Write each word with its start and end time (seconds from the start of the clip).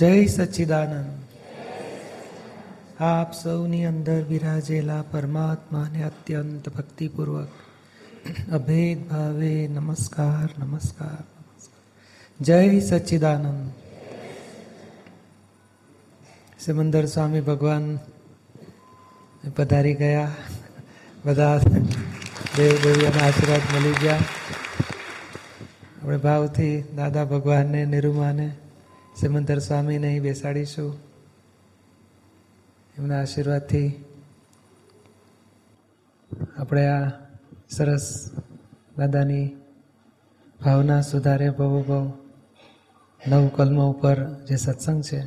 જય 0.00 0.12
સચ્ચિદાનંદ 0.26 1.08
આપ 3.04 3.30
સૌની 3.34 3.84
અંદર 3.84 4.22
બિરાજેલા 4.24 5.02
પરમાત્માને 5.04 6.00
અત્યંત 6.02 6.64
ભક્તિપૂર્વક 6.68 7.52
અભેદ 8.50 8.98
ભાવે 9.08 9.54
નમસ્કાર 9.68 10.48
નમસ્કાર 10.58 11.24
જય 12.40 12.60
સચ્ચિદાનંદ 12.80 13.60
સિમંદર 16.58 17.04
સ્વામી 17.06 17.42
ભગવાન 17.42 17.86
પધારી 19.52 19.96
ગયા 19.96 20.32
બધા 21.24 21.58
દેવ 22.56 22.74
દેવીઓના 22.78 23.26
આશીર્વાદ 23.26 23.64
મળી 23.68 23.98
ગયા 23.98 24.24
આપણે 25.98 26.18
ભાવથી 26.20 26.74
દાદા 26.96 27.26
ભગવાનને 27.26 27.80
નિરૂમાને 27.86 28.48
સિમંદર 29.16 29.58
સ્વામીને 29.58 30.06
અહીં 30.06 30.22
બેસાડીશું. 30.22 30.98
એમના 32.98 33.20
આશીર્વાદથી 33.20 34.04
આપણે 36.58 36.86
આ 36.86 37.10
સરસ 37.70 38.30
દાદાની 38.98 39.56
ભાવના 40.60 41.00
સુધારે 41.00 41.50
બહુ 41.50 41.82
ભવ. 41.82 42.12
નવ 43.26 43.48
કલમો 43.48 43.90
ઉપર 43.90 44.16
જે 44.48 44.56
સત્સંગ 44.56 45.02
છે 45.02 45.20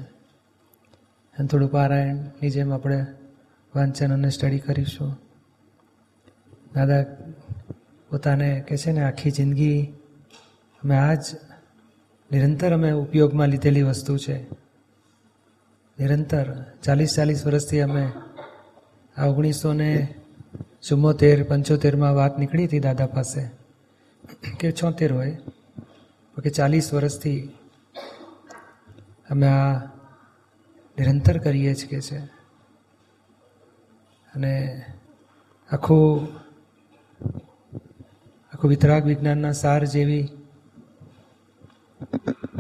અને 1.36 1.48
થોડું 1.48 1.72
પારાયણની 1.72 2.50
જેમ 2.50 2.73
આપણે 2.73 3.06
વાંચન 3.76 4.14
અને 4.14 4.30
સ્ટડી 4.30 4.59
કરીશું. 4.59 5.12
દાદા 6.76 7.04
પોતાને 8.09 8.50
કહે 8.68 8.78
છે 8.78 8.92
ને, 8.92 9.02
આખી 9.04 9.31
જિંદગી 9.31 9.94
અમે 10.84 10.95
આ 10.98 11.14
જ 11.14 11.26
નિરંતર 12.34 12.73
અમે 12.73 12.92
ઉપયોગમાં 12.92 13.48
લીધેલી 13.48 13.81
વસ્તુ 13.81 14.17
છે. 14.17 14.44
નિરંતર 16.00 16.64
ચાલીસ 16.84 17.16
ચાલીસ 17.16 17.45
વર્ષથી 17.45 17.81
અમે 17.81 18.12
આ 19.17 19.26
ઓગણીસો 19.26 19.73
ને 19.73 20.16
ચુમ્મોતેર, 20.89 21.44
પંચોતેરમાં 21.44 22.16
વાત 22.16 22.39
નીકળી 22.39 22.66
હતી 22.66 22.80
દાદા 22.80 23.06
પાસે 23.06 23.50
કે 24.59 24.72
છોતેર 24.72 25.14
હોય. 25.14 25.38
કે 26.44 26.50
ચાલીસ 26.50 26.94
વર્ષથી 26.94 27.58
અમે 29.30 29.48
આ 29.48 29.80
નિરંતર 31.00 31.38
કરીએ 31.38 31.76
છીએ 31.76 32.02
છે. 32.02 32.17
અને 34.36 34.86
આખું 35.72 36.28
આખું 38.54 38.70
વિતરાગ 38.70 39.06
વિજ્ઞાનના 39.06 39.52
સાર 39.52 39.86
જેવી 39.86 40.30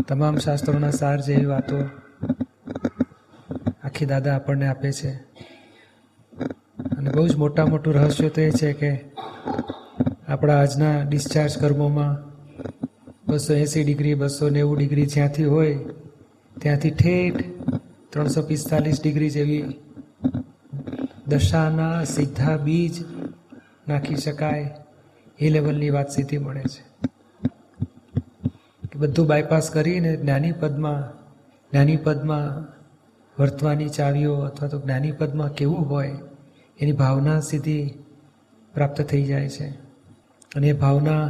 તમામ 0.07 0.37
શાસ્ત્રોના 0.37 0.91
સાર 0.91 1.21
જેવી 1.21 1.45
વાતો 1.45 1.77
આખી 3.83 4.05
દાદા 4.05 4.35
આપણને 4.35 4.67
આપે 4.67 4.91
છે. 4.91 5.11
અને 6.97 7.09
બહુ 7.09 7.27
જ 7.27 7.35
મોટા 7.35 7.65
મોટું 7.65 7.93
રહસ્ય 7.93 8.29
તો 8.29 8.41
એ 8.41 8.51
છે 8.51 8.73
કે 8.73 9.05
આપણા 10.27 10.59
આજના 10.59 11.03
ડિસ્ચાર્જ 11.03 11.57
કર્મોમાં 11.57 12.33
બસો 13.27 13.53
એંસી 13.53 13.83
ડિગ્રી, 13.83 14.13
બસો 14.13 14.49
નેવું 14.49 14.77
ડિગ્રી 14.77 15.05
જ્યાંથી 15.05 15.43
હોય, 15.43 15.75
ત્યાંથી 16.61 16.91
ઠેઠ 16.91 17.45
ત્રણસો 18.09 18.41
પિસ્તાલીસ 18.41 19.01
ડિગ્રી 19.01 19.29
જેવી 19.29 19.63
દશાના 21.27 22.03
સીધા 22.03 22.57
બીજ 22.57 22.93
નાખી 23.87 24.15
શકાય 24.15 24.75
એ 25.39 25.49
લેવલની 25.49 25.89
વાત 25.89 26.09
સીધી 26.09 26.37
મળે 26.37 26.61
છે. 26.61 26.92
બધું 29.03 29.27
બાયપાસ 29.27 29.69
કરીને 29.69 30.11
જ્ઞાનીપદમાં 30.17 31.01
જ્ઞાનીપદમાં 31.71 32.45
વર્તવાની 33.37 33.89
ચાવીઓ 33.89 34.33
અથવા 34.39 34.69
તો 34.69 34.77
જ્ઞાનીપદમાં 34.79 35.51
કેવું 35.53 35.89
હોય, 35.89 36.13
એની 36.79 36.91
ભાવના 36.91 37.39
સીધી 37.39 37.83
પ્રાપ્ત 38.73 39.01
થઈ 39.01 39.23
જાય 39.23 39.49
છે. 39.49 39.67
અને 40.55 40.67
એ 40.67 40.73
ભાવના 40.73 41.23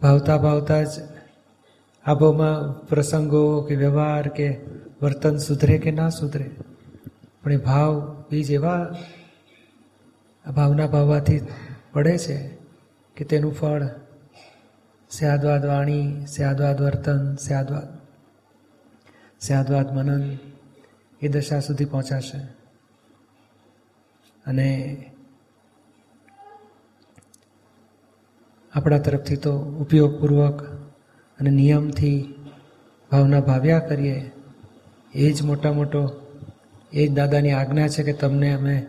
ભાવતા 0.00 0.36
ભાવતા 0.36 0.82
જ 0.82 0.88
આબોમાં 2.06 2.86
પ્રસંગો 2.86 3.44
કે 3.62 3.74
વ્યવહાર 3.76 4.28
કે 4.28 4.48
વર્તન 5.02 5.36
સુધરે 5.36 5.78
કે 5.78 5.90
ના 5.90 6.10
સુધરે, 6.10 6.50
પણ 7.42 7.52
એ 7.52 7.56
ભાવ 7.56 7.92
બીજ 8.30 8.50
એવા 8.50 8.82
ભાવના 10.46 10.86
ભાવવાથી 10.86 11.40
પડે 11.92 12.18
છે 12.18 12.36
કે 13.16 13.24
તેનું 13.24 13.54
ફળ 13.54 13.82
સ્યાદવાદ 15.10 15.64
વાણી 15.64 16.26
સ્યાદવાદ. 16.26 16.80
વર્તન 16.80 17.34
સ્યાદવાદ 17.34 17.88
સ્યાદવાદ 19.40 19.94
મનન 19.94 20.38
એ 21.22 21.28
દશા 21.28 21.60
સુધી 21.60 21.84
પહોંચાશે. 21.84 22.38
અને 24.46 24.96
આપણા 28.74 28.98
તરફથી 28.98 29.36
તો 29.36 29.58
ઉપયોગપૂર્વક 29.58 30.62
અને 31.38 31.50
નિયમથી 31.50 32.34
ભાવના 33.10 33.40
ભાવ્યા 33.40 33.78
કરીએ, 33.78 34.30
એ 35.14 35.32
જ 35.32 35.42
મોટા 35.42 35.72
મોટો, 35.72 36.20
એ 36.92 37.08
જ 37.08 37.12
દાદાની 37.12 37.50
આજ્ઞા 37.50 37.88
છે 37.88 38.02
કે 38.02 38.12
તમને 38.12 38.52
અમે 38.52 38.86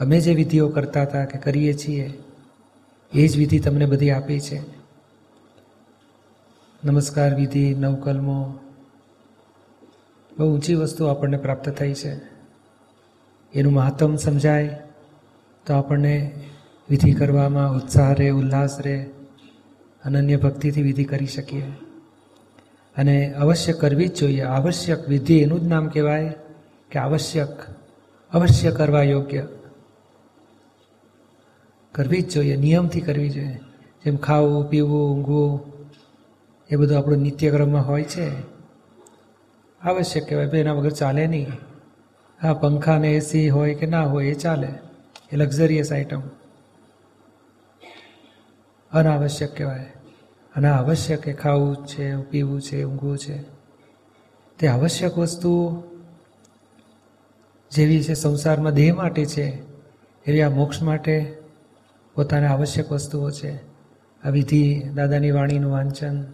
અમે 0.00 0.20
જે 0.20 0.34
વિધિઓ 0.34 0.68
કરતા 0.68 1.02
હતા 1.02 1.24
કે 1.24 1.38
કરીએ 1.38 1.74
છીએ, 1.74 2.22
એ 3.12 3.28
જ 3.28 3.38
વિધિ 3.38 3.58
તમને 3.58 3.86
બધી 3.86 4.10
આપી 4.10 4.40
છે. 4.40 4.75
નમસ્કાર 6.84 7.34
વિધિ, 7.34 7.74
નવકલમો. 7.74 8.54
બહુ 10.38 10.54
ઊંચી 10.54 10.74
વસ્તુ 10.74 11.04
આપણને 11.04 11.36
પ્રાપ્ત 11.36 11.68
થઈ 11.68 11.94
છે. 11.94 12.14
એનું 13.54 13.72
મહત્તમ 13.72 14.16
સમજાય 14.16 14.82
તો 15.66 15.74
આપણને 15.74 16.32
વિધિ 16.90 17.12
કરવામાં 17.12 17.72
ઉત્સાહ 17.72 18.12
રહે, 18.12 18.30
ઉલ્લાસ 18.30 18.80
રહે, 18.80 19.06
અનન્ય 20.04 20.36
ભક્તિથી 20.36 20.82
વિધિ 20.82 21.04
કરી 21.04 21.26
શકીએ. 21.26 21.62
અને 22.96 23.32
અવશ્ય 23.32 23.72
કરવી 23.72 24.08
જ 24.08 24.18
જોઈએ. 24.18 24.40
આવશ્યક 24.40 25.08
વિધિ 25.08 25.38
એનું 25.38 25.60
જ 25.60 25.66
નામ 25.66 25.88
કહેવાય 25.88 26.34
કે 26.90 26.98
આવશ્યક, 26.98 27.66
અવશ્ય 28.32 28.70
કરવા 28.70 29.02
યોગ્ય. 29.02 29.46
કરવી 31.92 32.22
જ 32.22 32.34
જોઈએ, 32.34 32.56
નિયમથી 32.56 33.00
કરવી 33.00 33.30
જોઈએ. 33.30 33.58
જેમ 34.04 34.16
ખાવું, 34.16 34.70
પીવું, 34.70 35.14
ઊંઘવું 35.14 35.75
એ 36.70 36.76
બધું 36.76 36.98
આપણું 36.98 37.18
નિત્યક્રમમાં 37.18 37.86
હોય 37.86 38.02
છે. 38.02 38.30
આવશ્યક 39.82 40.28
કહેવાય 40.28 40.48
ભાઈ 40.48 40.60
એના 40.60 40.72
વગર 40.72 40.90
ચાલે 40.90 41.26
નહીં. 41.26 41.46
હા 42.42 42.54
પંખા 42.54 42.98
ને 42.98 43.12
એસી 43.12 43.48
હોય 43.48 43.74
કે 43.74 43.86
ના 43.86 44.02
હોય, 44.02 44.26
એ 44.26 44.34
ચાલે. 44.34 44.68
એ 45.32 45.36
લક્ઝરિયસ 45.36 45.92
આઇટમ 45.92 46.22
અનાવશ્યક 48.92 49.56
કહેવાય. 49.56 49.92
અને 50.56 50.68
આવશ્યક 50.68 51.20
કે 51.20 51.32
ખાવું 51.32 51.86
છે, 51.86 52.16
પીવું 52.16 52.60
છે, 52.60 52.84
ઊંઘવું 52.84 53.18
છે. 53.18 53.42
તે 54.58 54.66
આવશ્યક 54.66 55.18
વસ્તુ 55.18 55.82
જેવી 57.70 58.02
છે 58.02 58.14
સંસારમાં 58.14 58.72
દેહ 58.72 58.94
માટે 58.94 59.26
છે, 59.26 59.62
એવી 60.26 60.42
આ 60.42 60.50
મોક્ષ 60.50 60.82
માટે 60.82 61.38
પોતાને 62.14 62.46
આવશ્યક 62.46 62.92
વસ્તુઓ 62.92 63.30
છે. 63.30 63.56
આ 64.24 64.30
વિધિ 64.30 64.82
દાદાની 64.94 65.30
વાણીનું 65.30 65.72
વાંચન 65.72 66.24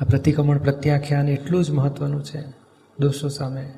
આ 0.00 0.04
પ્રતિક્રમણ 0.04 0.58
પ્રત્યાખ્યાન 0.58 1.28
એટલું 1.28 1.64
જ 1.64 1.70
મહત્વનું 1.70 2.24
છે 2.24 2.40
દોષો 2.98 3.28
સામે. 3.28 3.72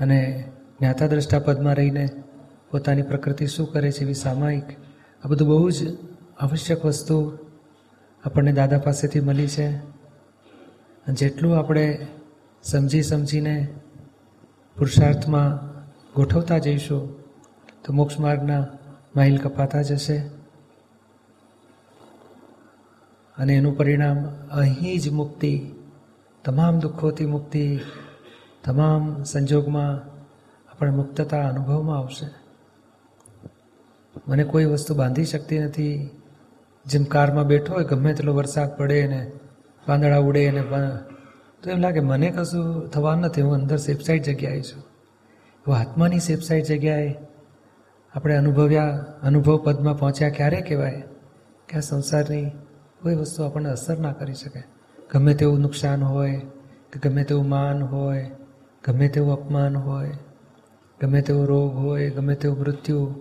અને 0.00 0.44
જ્ઞાતા 0.80 1.06
દ્રષ્ટા 1.06 1.38
પદમાં 1.38 1.74
રહીને 1.74 2.08
પોતાની 2.70 3.02
પ્રકૃતિ 3.02 3.46
શું 3.46 3.72
કરે 3.72 3.92
છે 3.92 4.00
એવી 4.00 4.14
સામાયિક, 4.14 4.64
આ 5.24 5.28
બધું 5.28 5.48
બહુ 5.48 5.70
જ 5.70 5.96
આવશ્યક 6.38 6.84
વસ્તુ 6.84 7.38
આપણને 8.24 8.52
દાદા 8.52 8.78
પાસેથી 8.78 9.20
મળી 9.20 9.48
છે. 9.48 9.78
જેટલું 11.12 11.58
આપણે 11.58 12.06
સમજી 12.62 13.02
સમજીને 13.02 13.68
પુરુષાર્થમાં 14.76 15.74
ગોઠવતા 16.16 16.58
જઈશું, 16.58 17.20
તો 17.84 17.92
મોક્ષ 17.92 18.20
માર્ગના 18.20 18.66
માઇલ 19.16 19.38
કપાતા 19.38 19.82
જશે. 19.82 20.43
અને 23.38 23.54
એનું 23.54 23.76
પરિણામ 23.76 24.24
અહીં 24.50 25.00
જ 25.00 25.10
મુક્તિ, 25.10 25.70
તમામ 26.44 26.78
દુઃખોથી 26.78 27.26
મુક્તિ, 27.26 27.80
તમામ 28.64 29.22
સંજોગમાં 29.22 30.14
આપણે 30.70 30.90
મુક્તતા 30.90 31.48
અનુભવમાં 31.48 31.98
આવશે. 31.98 32.26
મને 34.28 34.44
કોઈ 34.44 34.64
વસ્તુ 34.64 34.94
બાંધી 34.94 35.24
શકતી 35.24 35.58
નથી. 35.58 36.10
જેમ 36.86 37.04
કારમાં 37.04 37.46
બેઠો 37.46 37.74
હોય, 37.74 37.84
ગમે 37.84 38.14
તેટલો 38.14 38.34
વરસાદ 38.34 38.76
પડે 38.76 39.06
ને 39.06 39.32
પાંદડા 39.86 40.18
ઉડે 40.18 40.50
ને 40.50 40.62
તો 41.62 41.70
એમ 41.70 41.78
લાગે 41.78 42.00
મને 42.00 42.30
કશું 42.30 42.88
થવાનું 42.88 43.24
નથી. 43.24 43.42
હું 43.42 43.54
અંદર 43.54 43.76
સેફસાઇડ 43.76 44.22
જગ્યાએ 44.22 44.62
છું. 44.62 44.82
એવું 44.82 45.76
આત્માની 45.76 46.20
સેફસાઇડ 46.20 46.64
જગ્યાએ 46.64 47.14
આપણે 48.14 48.36
અનુભવ્યા, 48.36 49.04
અનુભવ 49.22 49.56
પદમાં 49.56 49.98
પહોંચ્યા 49.98 50.30
ક્યારે 50.30 50.60
કહેવાય? 50.60 51.02
કે 51.68 51.76
આ 51.76 51.80
સંસારની 51.80 52.50
કોઈ 53.04 53.14
વસ્તુ 53.14 53.42
આપણને 53.42 53.70
અસર 53.70 53.98
ના 53.98 54.12
કરી 54.12 54.34
શકે. 54.34 54.62
ગમે 55.12 55.34
તેવું 55.34 55.60
નુકસાન 55.60 56.04
હોય, 56.04 56.42
કે 56.92 57.08
ગમે 57.08 57.24
તેવું 57.24 57.48
માન 57.48 57.82
હોય, 57.82 58.30
ગમે 58.84 59.08
તેવું 59.08 59.32
અપમાન 59.32 59.76
હોય, 59.76 60.12
ગમે 61.02 61.22
તેવો 61.22 61.44
રોગ 61.44 61.74
હોય, 61.74 62.10
ગમે 62.10 62.34
તેવું 62.34 62.58
મૃત્યુ, 62.58 63.14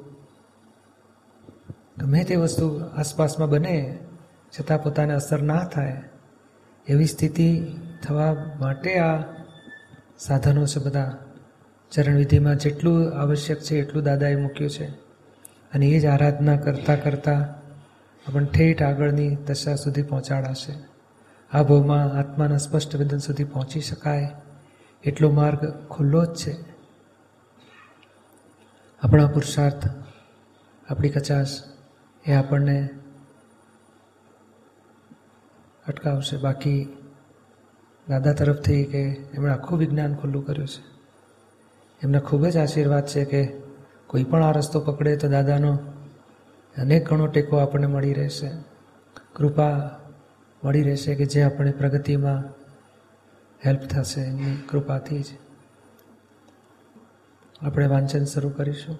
ગમે 1.97 2.23
તે 2.23 2.35
વસ્તુ 2.35 2.81
આસપાસમાં 2.97 3.49
બને, 3.49 3.99
છતાં 4.59 4.83
પોતાને 4.83 5.13
અસર 5.13 5.41
ના 5.41 5.63
થાય, 5.63 6.03
એવી 6.87 7.05
સ્થિતિ 7.05 7.67
થવા 8.03 8.35
માટે 8.59 8.99
આ 8.99 9.23
સાધનો 10.19 10.65
છે 10.65 10.79
બધા. 10.79 11.17
ચરણવિધિમાં 11.91 12.55
જેટલું 12.55 13.13
આવશ્યક 13.13 13.59
છે 13.59 13.75
એટલું 13.75 14.03
દાદાએ 14.03 14.35
મૂક્યું 14.35 14.69
છે. 14.69 14.85
અને 15.73 15.85
એ 15.85 15.99
જ 15.99 16.05
આરાધના 16.05 16.57
કરતાં 16.57 17.03
કરતાં 17.03 17.62
આપણને 18.27 18.47
ઠેઠ 18.47 18.81
આગળની 18.81 19.35
દશા 19.35 19.75
સુધી 19.75 20.01
પહોંચાડાશે. 20.01 20.73
આ 21.53 21.63
ભાવમાં 21.63 22.03
આત્માના 22.03 22.57
સ્પષ્ટ 22.57 22.95
વેદન 22.95 23.17
સુધી 23.17 23.43
પહોંચી 23.43 23.81
શકાય. 23.81 24.31
એટલો 25.03 25.31
માર્ગ 25.31 25.87
ખુલ્લો 25.87 26.25
જ 26.25 26.35
છે. 26.35 26.61
આપણા 29.01 29.27
પુરુષાર્થ, 29.27 29.87
આપણી 30.89 31.09
કચાશ, 31.09 31.47
એ 32.25 32.33
આપણને 32.33 32.89
અટકાવશે. 35.87 36.37
બાકી 36.37 36.97
દાદા 38.09 38.33
તરફથી 38.33 38.83
કે 38.83 39.01
એમણે 39.33 39.51
આખું 39.51 39.79
વિજ્ઞાન 39.79 40.15
ખુલ્લું 40.15 40.45
કર્યું 40.45 40.67
છે. 40.67 40.83
એમને 42.03 42.19
ખૂબ 42.19 42.45
જ 42.45 42.57
આશીર્વાદ 42.57 43.07
છે 43.07 43.25
કે 43.25 43.53
કોઈ 44.07 44.23
પણ 44.23 44.43
આ 44.43 44.51
રસ્તો 44.51 44.79
પકડે 44.79 45.17
તો 45.17 45.29
દાદાનો 45.29 45.79
અનેક 46.77 47.09
ગણો 47.09 47.27
ટેકો 47.27 47.57
આપણને 47.57 47.87
મળી 47.87 48.13
રહેશે. 48.13 48.51
કૃપા 49.33 49.99
મળી 50.63 50.81
રહેશે 50.81 51.15
કે 51.15 51.25
જે 51.25 51.41
આપણે 51.41 51.71
પ્રગતિમાં 51.71 52.43
હેલ્પ 53.65 53.79
થશે 53.79 54.21
એમની 54.21 54.57
કૃપાથી 54.69 55.21
જ. 55.21 55.25
આપણે 57.61 57.87
વાંચન 57.87 58.23
શરૂ 58.25 58.49
કરીશું. 58.49 58.99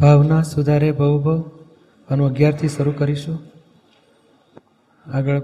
ભાવના 0.00 0.42
સુધારે 0.42 0.92
ભવ 0.92 1.18
ભવ 1.18 1.50
આનું 2.10 2.30
અગિયારથી 2.30 2.68
શરૂ 2.68 2.92
કરીશું. 2.92 3.38
આગળ 5.06 5.40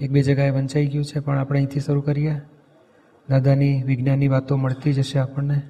એક 0.00 0.10
બે 0.10 0.22
જગાએ 0.22 0.50
વંચાઈ 0.50 0.86
ગયું 0.86 1.04
છે, 1.04 1.20
પણ 1.20 1.38
આપણે 1.38 1.58
અહીંથી 1.58 1.80
શરૂ 1.80 2.00
કરીએ. 2.00 2.34
દાદાની 3.28 3.82
વિજ્ઞાનની 3.82 4.28
વાતો 4.28 4.56
મળતી 4.56 4.92
જશે 4.92 5.18
આપણને. 5.18 5.62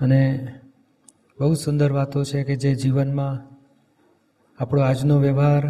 અને 0.00 0.54
બહુ 1.40 1.54
સુંદર 1.54 1.92
વાતો 1.92 2.24
છે 2.24 2.44
કે 2.44 2.56
જે 2.56 2.74
જીવનમાં 2.74 3.36
આપણો 4.58 4.82
આજનો 4.82 5.18
વ્યવહાર 5.18 5.64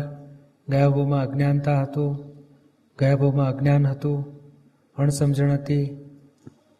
ગયા 0.68 0.88
ભાવમાં 0.88 1.20
અજ્ઞાનતા 1.20 1.82
હતું, 1.82 2.16
ગયા 2.98 3.16
ભાવમાં 3.16 3.46
અજ્ઞાન 3.46 3.86
હતું 3.86 4.24
અણસમજણ 4.96 5.52
હતી 5.52 5.86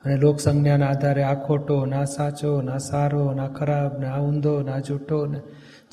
અને 0.05 0.17
લોકસંજ્ઞાના 0.17 0.87
આધારે 0.87 1.23
આ 1.23 1.34
ખોટો, 1.34 1.87
ના 1.87 2.05
સાચો, 2.05 2.62
ના 2.62 2.79
સારો, 2.79 3.32
ના 3.32 3.49
ખરાબ, 3.49 3.99
ના 3.99 4.20
ઊંધો, 4.20 4.62
ના 4.62 4.79
જૂઠો, 4.79 5.26
ને 5.26 5.38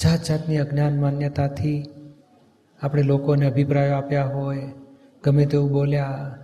જાત 0.03 0.21
જાતની 0.24 0.57
અજ્ઞાન 0.57 1.00
માન્યતાથી 1.00 1.89
આપણે 2.81 3.03
લોકોને 3.03 3.45
અભિપ્રાયો 3.47 3.97
આપ્યા 3.97 4.24
હોય, 4.24 4.68
ગમે 5.24 5.45
તેવું 5.45 5.71
બોલ્યા, 5.71 6.36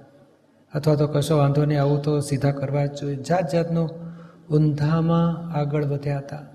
અથવા 0.74 0.96
તો 0.96 1.08
કશો 1.08 1.38
વાંધો 1.38 1.66
નહીં, 1.66 1.82
આવું 1.82 2.02
તો 2.02 2.20
સીધા 2.20 2.52
કરવા 2.52 2.86
જ 2.86 3.02
જોઈએ. 3.02 3.16
જાત 3.16 3.54
જાતનું 3.54 4.05
ઊંધામાં 4.52 5.54
આગળ 5.58 5.86
વધ્યા 5.86 6.18
હતા. 6.18 6.46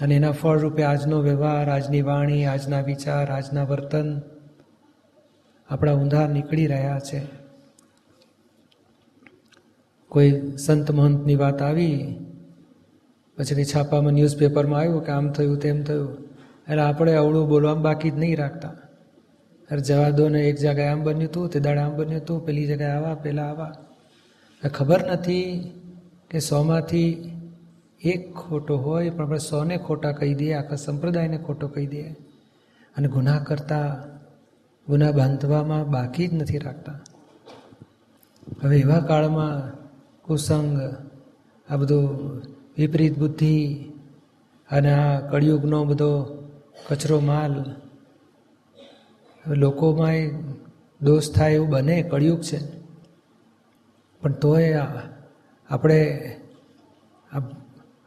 અને 0.00 0.14
એના 0.14 0.30
ફળ 0.30 0.58
રૂપે 0.58 0.82
આજનો 0.82 1.20
વ્યવહાર, 1.20 1.70
આજની 1.70 2.02
વાણી, 2.02 2.44
આજના 2.44 2.80
વિચાર, 2.80 3.30
આજના 3.30 3.64
વર્તન 3.64 4.20
આપણા 5.70 5.92
ઊંધા 5.92 6.26
નીકળી 6.26 6.66
રહ્યા 6.66 6.98
છે. 6.98 7.22
કોઈ 10.08 10.56
સંત 10.56 10.90
મહંતની 10.90 11.34
વાત 11.34 11.62
આવી 11.62 12.16
પછી 13.38 13.64
છાપામાં 13.64 14.12
ન્યૂઝપેપરમાં 14.12 14.80
આવ્યું 14.80 15.04
કે 15.04 15.12
આમ 15.12 15.32
થયું, 15.32 15.58
તેમ 15.58 15.82
થયું. 15.82 16.14
એટલે 16.68 16.82
આપણે 16.82 17.14
અવળું 17.14 17.48
બોલવામાં 17.48 17.84
બાકી 17.84 18.10
જ 18.10 18.14
નહીં 18.14 18.36
રાખતા. 18.36 18.68
અરે 19.70 19.80
જવા 19.80 20.10
દો 20.10 20.28
ને 20.28 20.40
એક 20.40 20.56
જગ્યાએ 20.56 20.88
આમ 20.88 21.02
બન્યું 21.02 21.30
હતું 21.30 21.48
તે 21.48 21.60
દાડે 21.60 21.80
આમ 21.80 21.96
બન્યું 21.96 22.20
હતું 22.20 22.46
પેલી 22.46 22.66
જગ્યાએ 22.66 22.90
આવા, 22.90 23.14
પેલા 23.14 23.42
આવા. 23.42 23.72
ખબર 24.74 25.12
નથી 25.12 25.72
કે 26.34 26.40
સોમાંથી 26.40 27.30
એક 28.02 28.34
ખોટો 28.34 28.76
હોય, 28.76 29.10
પણ 29.10 29.24
આપણે 29.24 29.38
સોને 29.38 29.76
ખોટા 29.76 30.12
કહી 30.12 30.34
દઈએ, 30.34 30.52
આખા 30.52 30.76
સંપ્રદાયને 30.76 31.38
ખોટો 31.38 31.68
કહી 31.68 31.86
દઈએ. 31.86 32.10
અને 32.96 33.08
ગુનાહ 33.08 33.44
કરતા 33.44 34.04
ગુના 34.88 35.12
બાંધવામાં 35.12 35.90
બાકી 35.90 36.28
જ 36.28 36.34
નથી 36.34 36.58
રાખતા. 36.58 37.00
હવે 38.62 38.78
એવા 38.78 39.00
કાળમાં 39.00 39.72
કુસંગ, 40.22 40.80
આ 41.68 41.76
બધું 41.76 42.04
વિપરીત 42.78 43.18
બુદ્ધિ 43.18 43.84
અને 44.70 44.92
આ 44.92 45.20
કળિયુગનો 45.20 45.84
બધો 45.84 46.10
કચરો 46.88 47.20
માલ, 47.20 47.54
હવે 49.44 49.54
લોકોમાં 49.54 50.14
દોષ 51.00 51.30
થાય 51.30 51.52
એવું 51.52 51.68
બને, 51.68 52.02
કળિયુગ 52.02 52.40
છે. 52.42 52.58
પણ 54.20 54.32
તોય 54.32 54.86
આપણે 55.70 56.18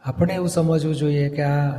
આપણે 0.04 0.34
એવું 0.34 0.48
સમજવું 0.48 0.94
જોઈએ 0.94 1.28
કે 1.28 1.42
આ 1.42 1.78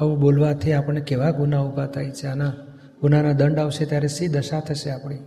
આવું 0.00 0.20
બોલવાથી 0.20 0.72
આપણને 0.72 1.00
કેવા 1.00 1.30
ગુના 1.30 1.60
ઊભા 1.60 1.86
થાય 1.86 2.10
છે? 2.10 2.26
આના 2.26 2.52
ગુનાના 3.00 3.32
દંડ 3.32 3.58
આવશે 3.58 3.84
ત્યારે 3.84 4.08
સી 4.08 4.28
દશા 4.28 4.60
થશે 4.60 4.90
આપણી? 4.90 5.18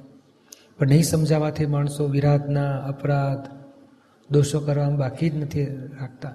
પણ 0.80 0.88
નહીં 0.88 1.04
સમજાવવાથી 1.04 1.66
માણસો 1.66 2.08
વિરાધના, 2.08 2.78
અપરાધ, 2.78 3.60
દોષો 4.32 4.60
કરવામાં 4.60 5.00
બાકી 5.00 5.30
જ 5.30 5.36
નથી 5.36 5.66
રાખતા. 5.76 6.30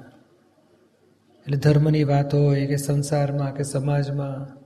એટલે 1.42 1.56
ધર્મની 1.56 2.04
વાત 2.04 2.34
હોય 2.34 2.66
કે 2.66 2.76
સંસારમાં 2.76 3.54
કે 3.54 3.62
સમાજમાં 3.62 4.58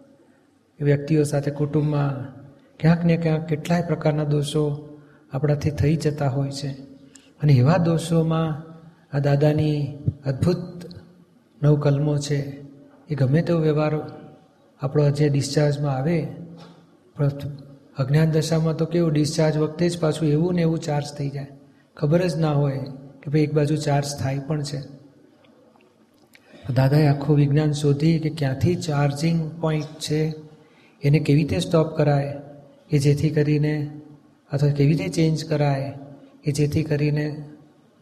વ્યક્તિઓ 0.85 1.23
સાથે 1.23 1.51
કુટુંબમાં, 1.51 2.39
ક્યાંક 2.79 3.05
ને 3.05 3.17
ક્યાંક 3.17 3.47
કેટલાય 3.47 3.83
પ્રકારના 3.83 4.25
દોષો 4.25 4.99
આપણાથી 5.33 5.71
થઈ 5.71 5.97
જતા 5.97 6.29
હોય 6.29 6.51
છે. 6.51 6.88
અને 7.41 7.53
એવા 7.53 7.77
દોષોમાં 7.77 8.49
આ 9.17 9.19
દાદાની 9.19 9.99
અદ્ભુત 10.27 10.63
નવ 11.63 11.81
કલમો 11.81 12.19
છે, 12.19 12.39
એ 13.09 13.15
ગમે 13.15 13.43
તેવો 13.43 13.61
વ્યવહાર 13.61 13.95
આપણો 14.81 15.11
જે 15.11 15.29
ડિસ્ચાર્જમાં 15.29 15.97
આવે 15.97 16.19
અજ્ઞાન 17.99 18.31
દશામાં 18.31 18.77
તો 18.77 18.85
કેવું, 18.85 19.13
ડિસ્ચાર્જ 19.13 19.57
વખતે 19.57 19.89
જ 19.89 20.01
પાછું 20.01 20.29
એવું 20.29 20.55
ને 20.55 20.63
એવું 20.63 20.79
ચાર્જ 20.79 21.07
થઈ 21.19 21.31
જાય. 21.31 21.47
ખબર 21.97 22.27
જ 22.27 22.37
ના 22.37 22.53
હોય 22.53 22.79
કે 23.23 23.31
ભાઈ 23.31 23.41
એક 23.41 23.55
બાજુ 23.55 23.77
ચાર્જ 23.77 24.07
થાય 24.21 24.39
પણ 24.39 24.63
છે. 24.63 24.81
દાદાએ 26.75 27.07
આખું 27.07 27.37
વિજ્ઞાન 27.37 27.73
શોધી 27.73 28.19
કે 28.19 28.31
ક્યાંથી 28.31 28.77
ચાર્જિંગ 28.77 29.39
પોઈન્ટ 29.61 29.99
છે, 30.01 30.35
એને 31.03 31.19
કેવી 31.19 31.41
રીતે 31.41 31.59
સ્ટોપ 31.59 31.97
કરાય, 31.97 32.35
કે 32.91 32.99
જેથી 32.99 33.31
કરીને, 33.31 33.75
અથવા 34.51 34.71
કેવી 34.71 34.95
રીતે 34.95 35.09
ચેન્જ 35.09 35.45
કરાય 35.45 35.91
કે 36.45 36.53
જેથી 36.53 36.83
કરીને 36.83 37.45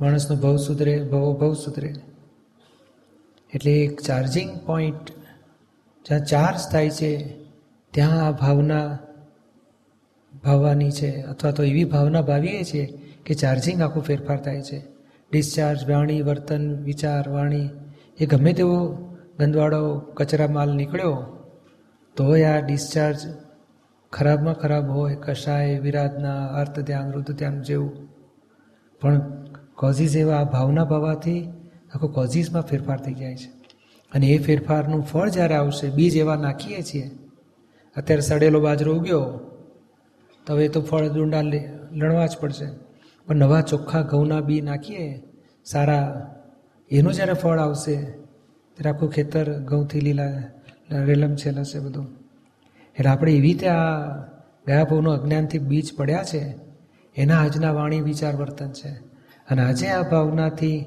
માણસનો 0.00 0.36
ભવ 0.36 0.56
સુધરે, 0.56 1.04
ભવ 1.04 1.32
ભવ 1.32 1.54
સુધરે. 1.54 1.94
એટલે 3.54 3.70
એક 3.70 4.00
ચાર્જિંગ 4.00 4.50
પોઈન્ટ 4.66 5.10
જ્યાં 6.04 6.24
ચાર્જ 6.24 6.58
થાય 6.72 6.90
છે, 6.90 7.36
ત્યાં 7.90 8.26
આ 8.26 8.30
ભાવના 8.30 8.98
ભાવવાની 10.44 10.90
છે, 10.90 11.22
અથવા 11.22 11.50
તો 11.50 11.62
એવી 11.62 11.84
ભાવના 11.84 12.22
ભાવીએ 12.22 12.64
છીએ 12.64 12.98
કે 13.26 13.34
ચાર્જિંગ 13.34 13.82
આખું 13.82 14.02
ફેરફાર 14.02 14.40
થાય 14.40 14.62
છે. 14.62 14.78
ડિસ્ચાર્જ 15.32 15.90
વાણી, 15.90 16.22
વર્તન, 16.22 16.82
વિચાર, 16.82 17.28
વાણી, 17.28 17.70
એ 18.18 18.26
ગમે 18.26 18.52
તેવો 18.52 18.94
ગંદવાળો 19.38 19.98
કચરા 19.98 20.46
માલ 20.46 20.70
નીકળ્યો, 20.74 21.14
તોય 22.16 22.44
આ 22.44 22.60
ડિસ્ચાર્જ 22.60 23.18
ખરાબમાં 24.12 24.54
ખરાબ 24.54 24.90
હોય, 24.90 25.16
કશાય 25.16 25.78
વિરાધના 25.78 26.46
અર્થ 26.46 26.80
ધ્યાન 26.80 27.12
રુદ્ધ 27.12 27.32
ધ્યાન 27.34 27.62
જેવું 27.62 28.15
પણ 29.00 29.44
કોઝિસ 29.74 30.16
એવા 30.16 30.44
ભાવના 30.44 30.84
ભાવાથી 30.84 31.52
આખો 31.94 32.08
કોઝિસમાં 32.08 32.62
ફેરફાર 32.62 33.00
થઈ 33.00 33.14
જાય 33.14 33.36
છે. 33.36 33.56
અને 34.12 34.26
એ 34.26 34.38
ફેરફારનું 34.38 35.02
ફળ 35.02 35.28
જ્યારે 35.28 35.54
આવશે, 35.54 35.90
બીજ 35.90 36.16
એવા 36.16 36.36
નાખીએ 36.36 36.82
છીએ, 36.82 37.10
અત્યારે 37.96 38.20
સડેલો 38.20 38.60
બાજરો 38.60 38.94
ઉગ્યો, 38.94 39.20
તો 40.46 40.54
હવે 40.54 40.68
તો 40.68 40.80
ફળ 40.80 41.08
ડુંડા 41.08 41.40
લણવા 41.92 42.26
જ 42.26 42.36
પડશે. 42.40 42.66
પણ 43.26 43.36
નવા 43.36 43.60
ચોખ્ખા 43.60 44.02
ઘઉંના 44.02 44.40
બી 44.40 44.60
નાખીએ, 44.60 45.22
સારા, 45.64 46.34
એનું 46.90 47.12
જ્યારે 47.12 47.32
ફળ 47.32 47.58
આવશે, 47.58 47.96
ત્યારે 48.74 48.90
આખું 48.90 49.10
ખેતર 49.10 49.58
ઘઉંથી 49.58 50.00
લીલા 50.00 50.42
રેલમ 50.90 51.34
છે 51.34 51.50
લશે 51.50 51.78
બધું. 51.78 52.06
એટલે 52.98 53.10
આપણે 53.10 53.32
એવી 53.32 53.40
રીતે 53.40 53.68
આ 53.68 54.16
ગયા 54.66 54.84
ભાવનું 54.84 55.14
અજ્ઞાનથી 55.14 55.58
બીજ 55.58 55.94
પડ્યા 55.96 56.22
છે 56.22 56.65
એના 57.16 57.42
આજના 57.42 57.72
વાણી 57.72 58.00
વિચાર 58.00 58.36
વર્તન 58.36 58.68
છે. 58.68 58.88
અને 59.50 59.62
આજે 59.62 59.86
આ 59.86 60.02
ભાવનાથી 60.02 60.84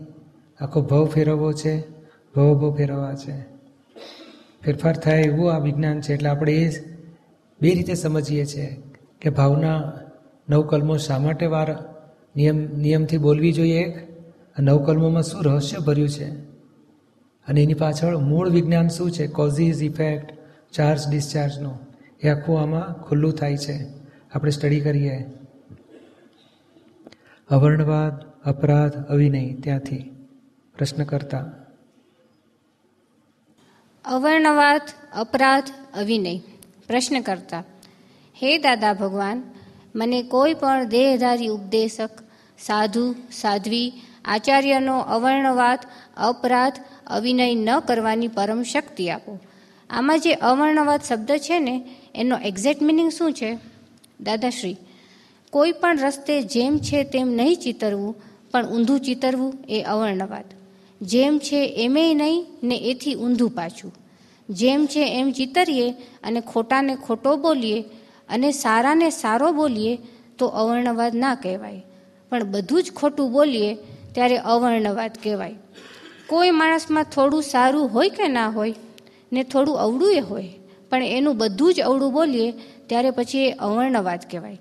આખો 0.62 0.81
ભવ 0.81 1.05
ફેરવવો 1.05 1.53
છે, 1.53 1.89
ભવ 2.36 2.53
ભવ 2.53 2.75
ફેરવવા 2.75 3.13
છે. 3.13 3.41
ફેરફાર 4.65 4.98
થાય 4.98 5.21
એવું 5.21 5.53
આ 5.53 5.57
વિજ્ઞાન 5.57 6.01
છે, 6.01 6.13
એટલે 6.13 6.29
આપણે 6.29 6.53
એ 6.53 6.69
બે 7.62 7.74
રીતે 7.74 7.93
સમજીએ 7.93 8.45
છીએ 8.45 8.81
કે 9.21 9.29
ભાવના 9.29 9.93
નવ 10.50 10.62
કલમો 10.62 10.98
શા 10.98 11.19
માટે 11.19 11.45
વાર 11.45 11.77
નિયમ, 12.36 12.77
નિયમથી 12.77 13.17
બોલવી 13.17 13.51
જોઈએ 13.51 13.79
એક? 13.79 14.09
નવકલમોમાં 14.59 15.24
શું 15.24 15.43
રહસ્ય 15.43 15.77
ભર્યું 15.77 16.09
છે? 16.09 16.25
અને 17.48 17.63
એની 17.63 17.74
પાછળ 17.74 18.17
મૂળ 18.17 18.50
વિજ્ઞાન 18.50 18.88
શું 18.88 19.12
છે? 19.12 19.27
કોઝિઝ, 19.27 19.83
ઇફેક્ટ, 19.83 20.33
ચાર્જ, 20.74 21.01
ડિસ્ચાર્જનો. 21.09 21.77
એ 22.21 22.29
આખું 22.29 22.62
આમાં 22.62 23.03
ખુલ્લું 23.03 23.33
થાય 23.33 23.57
છે. 23.57 23.88
આપણે 24.33 24.51
સ્ટડી 24.51 24.79
કરીએ. 24.79 25.25
અવર્ણવાદ, 27.50 28.13
અપરાધ, 28.50 29.08
અવિનય 29.08 29.53
ત્યાંથી 29.53 30.27
પ્રશ્ન 30.77 31.03
કરતા. 31.03 31.51
અવર્ણવાદ, 34.06 34.82
અપરાધ, 35.15 35.63
અવિનય 35.98 36.38
પ્રશ્ન 36.88 37.22
કરતા. 37.22 37.63
હે 38.36 38.58
દાદા 38.58 38.94
ભગવાન, 38.94 39.44
મને 39.96 40.24
કોઈ 40.24 40.53
પણ 40.53 40.84
દેહધારી 40.84 41.48
ઉપદેશક, 41.48 42.10
સાધુ, 42.60 43.15
સાધ્વી, 43.32 43.94
આચાર્યનો 44.25 45.00
અવર્ણવાદ, 45.00 45.79
અપરાધ, 46.18 46.74
અવિનય 47.08 47.56
ન 47.56 47.79
કરવાની 47.79 48.27
પરમ 48.27 48.63
શક્તિ 48.63 49.10
આપો. 49.10 49.39
આમાં 49.89 50.20
જે 50.20 50.34
અવર્ણવાદ 50.34 51.01
શબ્દ 51.01 51.32
છે 51.32 51.60
ને, 51.60 51.86
એનો 52.15 52.38
એક્ઝેક્ટ 52.38 52.82
મિનિંગ 52.82 53.12
શું 53.12 53.34
છે? 53.34 53.58
દાદાશ્રી 54.22 54.77
કોઈ 55.53 55.72
પણ 55.72 55.98
રસ્તે 55.98 56.41
જેમ 56.44 56.79
છે 56.79 57.03
તેમ 57.03 57.27
નહીં 57.29 57.56
ચિતરવું, 57.56 58.15
પણ 58.51 58.65
ઊંધું 58.65 59.00
ચિતરવું 59.00 59.53
એ 59.70 59.82
અવર્ણવાદ. 59.84 60.48
જેમ 61.01 61.39
છે 61.39 61.60
એમે 61.86 62.13
નહીં 62.13 62.46
ને 62.63 62.75
એથી 62.91 63.15
ઊંધું 63.15 63.51
પાછું. 63.51 63.91
જેમ 64.50 64.86
છે 64.88 65.03
એમ 65.20 65.32
ચિતરીએ 65.32 65.88
અને 66.24 66.41
ખોટાને 66.41 66.94
ખોટો 66.96 67.38
બોલીએ 67.38 67.79
અને 68.29 68.51
સારાને 68.51 69.10
સારો 69.10 69.51
બોલીએ 69.53 69.94
તો 70.38 70.46
અવર્ણવાદ 70.62 71.13
ના 71.15 71.36
કહેવાય. 71.36 71.82
પણ 72.29 72.44
બધું 72.44 72.84
જ 72.84 72.94
ખોટું 72.94 73.32
બોલીએ 73.32 73.72
ત્યારે 74.13 74.38
અવર્ણવાદ 74.38 75.13
કહેવાય. 75.24 75.58
કોઈ 76.29 76.51
માણસમાં 76.51 77.12
થોડું 77.15 77.44
સારું 77.44 77.89
હોય 77.89 78.10
કે 78.10 78.27
ના 78.27 78.50
હોય, 78.50 78.74
ને 79.32 79.44
થોડું 79.44 79.82
અવળું 79.86 80.13
એ 80.13 80.20
હોય, 80.20 80.50
પણ 80.89 81.03
એનું 81.03 81.38
બધું 81.38 81.74
જ 81.74 81.82
અવળું 81.82 82.12
બોલીએ 82.13 82.48
ત્યારે 82.88 83.12
પછી 83.12 83.48
એ 83.48 83.51
અવર્ણવાદ 83.51 84.22
કહેવાય. 84.32 84.60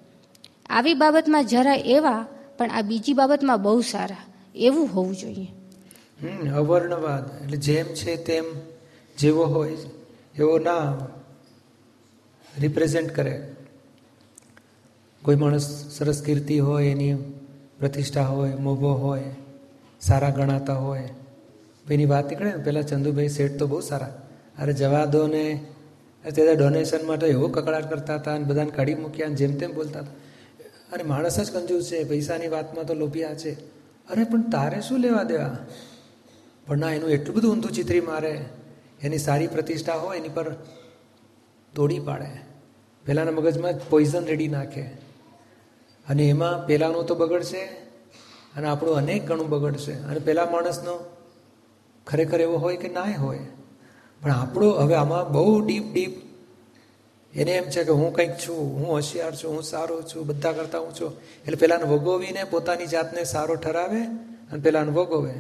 આવી 0.70 0.94
બાબતમાં 0.94 1.46
જરા 1.46 1.74
એવા, 1.74 2.26
પણ 2.58 2.70
આ 2.70 2.82
બીજી 2.82 3.12
બાબતમાં 3.12 3.62
બહુ 3.62 3.80
સારા. 3.80 4.16
એવું 4.54 4.88
હોવું 4.88 5.16
જોઈએ. 5.16 5.48
અવર્ણવાદ. 6.50 7.42
એટલે 7.42 7.56
જેમ 7.56 7.86
છે 7.86 8.16
તેમ 8.16 8.44
જેવો 9.18 9.44
હોય, 9.44 9.76
એવો 10.36 10.58
ના 10.58 10.98
રિપ્રેઝેન્ટ 12.58 13.14
કરે. 13.14 13.54
કોઈ 15.22 15.36
માણસ 15.36 15.86
સરસ 15.98 16.22
કીર્તિ 16.22 16.58
હોય, 16.58 16.88
એની 16.88 17.14
પ્રતિષ્ઠા 17.78 18.26
હોય, 18.26 18.54
મોભો 18.54 18.92
હોય, 18.92 19.24
સારા 20.00 20.30
ગણાતા 20.30 20.74
હોય 20.74 21.08
એની 21.90 22.04
વાત 22.04 22.28
નીકળે 22.28 22.50
ને 22.50 22.62
પહેલાં 22.62 22.86
ચંદુભાઈ 22.86 23.28
શેઠ 23.28 23.58
તો 23.58 23.66
બહુ 23.66 23.80
સારા. 23.80 24.28
અરે 24.58 24.72
જવા 24.72 25.04
દો 25.04 25.26
ને 25.26 25.64
ત્યારે 26.34 26.54
ડોનેશન 26.54 27.06
માટે 27.06 27.26
એવો 27.26 27.48
કકડાટ 27.48 27.90
કરતા 27.90 28.14
હતા 28.14 28.34
અને 28.34 28.44
બધાને 28.44 28.70
કાઢી 28.70 28.94
મૂક્યા 28.94 29.28
જેમ 29.28 29.56
તેમ 29.56 29.74
બોલતા 29.74 30.00
હતા. 30.00 30.12
અને 30.92 31.02
માણસ 31.02 31.40
જ 31.40 31.52
કંજૂસ 31.52 31.84
છે, 31.84 32.04
પૈસાની 32.04 32.48
વાતમાં 32.48 32.86
તો 32.86 32.94
લોભિયા 32.94 33.34
છે. 33.34 33.52
અરે 34.08 34.24
પણ 34.24 34.42
તારે 34.42 34.80
શું 34.80 34.98
લેવા 34.98 35.22
દેવા? 35.22 35.56
પણ 36.66 36.78
ના, 36.78 36.92
એનું 36.92 37.10
એટલું 37.10 37.36
બધું 37.36 37.52
ઊંધું 37.52 37.72
ચિત્રી 37.72 38.00
મારે. 38.00 38.44
એની 39.02 39.18
સારી 39.18 39.46
પ્રતિષ્ઠા 39.46 39.92
હોય, 39.92 40.18
એની 40.18 40.28
પર 40.28 40.52
તોડી 41.74 41.98
પાડે. 41.98 42.26
પહેલાંના 43.06 43.30
મગજમાં 43.30 43.72
પોઈઝન 43.90 44.24
રેડી 44.24 44.48
નાખે. 44.48 44.82
અને 46.08 46.28
એમાં 46.28 46.66
પહેલાંનું 46.66 47.06
તો 47.06 47.14
બગડશે, 47.14 47.64
અને 48.56 48.68
આપણું 48.68 48.94
અનેક 48.94 49.26
ગણું 49.26 49.48
બગડશે. 49.48 49.92
અને 49.92 50.18
પહેલાં 50.18 50.50
માણસનો 50.50 51.16
ખરેખર 52.06 52.40
એવો 52.40 52.56
હોય 52.56 52.76
કે 52.76 52.88
ના 52.88 53.02
હોય. 53.02 53.38
પણ 54.22 54.30
આપણો 54.30 54.70
હવે 54.70 54.94
આમાં 54.94 55.32
બહુ 55.32 55.60
ડીપ 55.60 55.92
ડીપ 55.92 56.27
એને 57.38 57.52
એમ 57.52 57.70
છે 57.70 57.84
કે 57.84 57.90
હું 57.90 58.12
કંઈક 58.12 58.30
છું, 58.30 58.56
હું 58.56 58.86
હોશિયાર 58.86 59.36
છું, 59.36 59.54
હું 59.54 59.62
સારો 59.62 60.02
છું, 60.02 60.26
બધા 60.26 60.52
કરતાં 60.52 60.82
હું 60.82 60.94
છું. 60.94 61.12
એટલે 61.18 61.56
પેલાને 61.56 61.82
વગોવીને 61.82 62.44
પોતાની 62.44 62.86
જાતને 62.86 63.24
સારો 63.24 63.54
ઠરાવે 63.54 64.02
અને 64.52 64.60
પેલાને 64.62 64.90
ભોગવે 64.90 65.34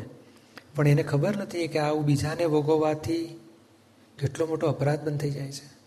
પણ 0.74 0.88
એને 0.88 1.02
ખબર 1.02 1.36
નથી 1.36 1.68
કે 1.68 1.78
આવું 1.78 2.04
બીજાને 2.04 2.46
ભોગવવાથી 2.46 3.40
કેટલો 4.18 4.46
મોટો 4.46 4.66
અપરાધ 4.66 5.00
બંધ 5.00 5.20
થઈ 5.20 5.30
જાય 5.30 5.52
છે. 5.52 5.78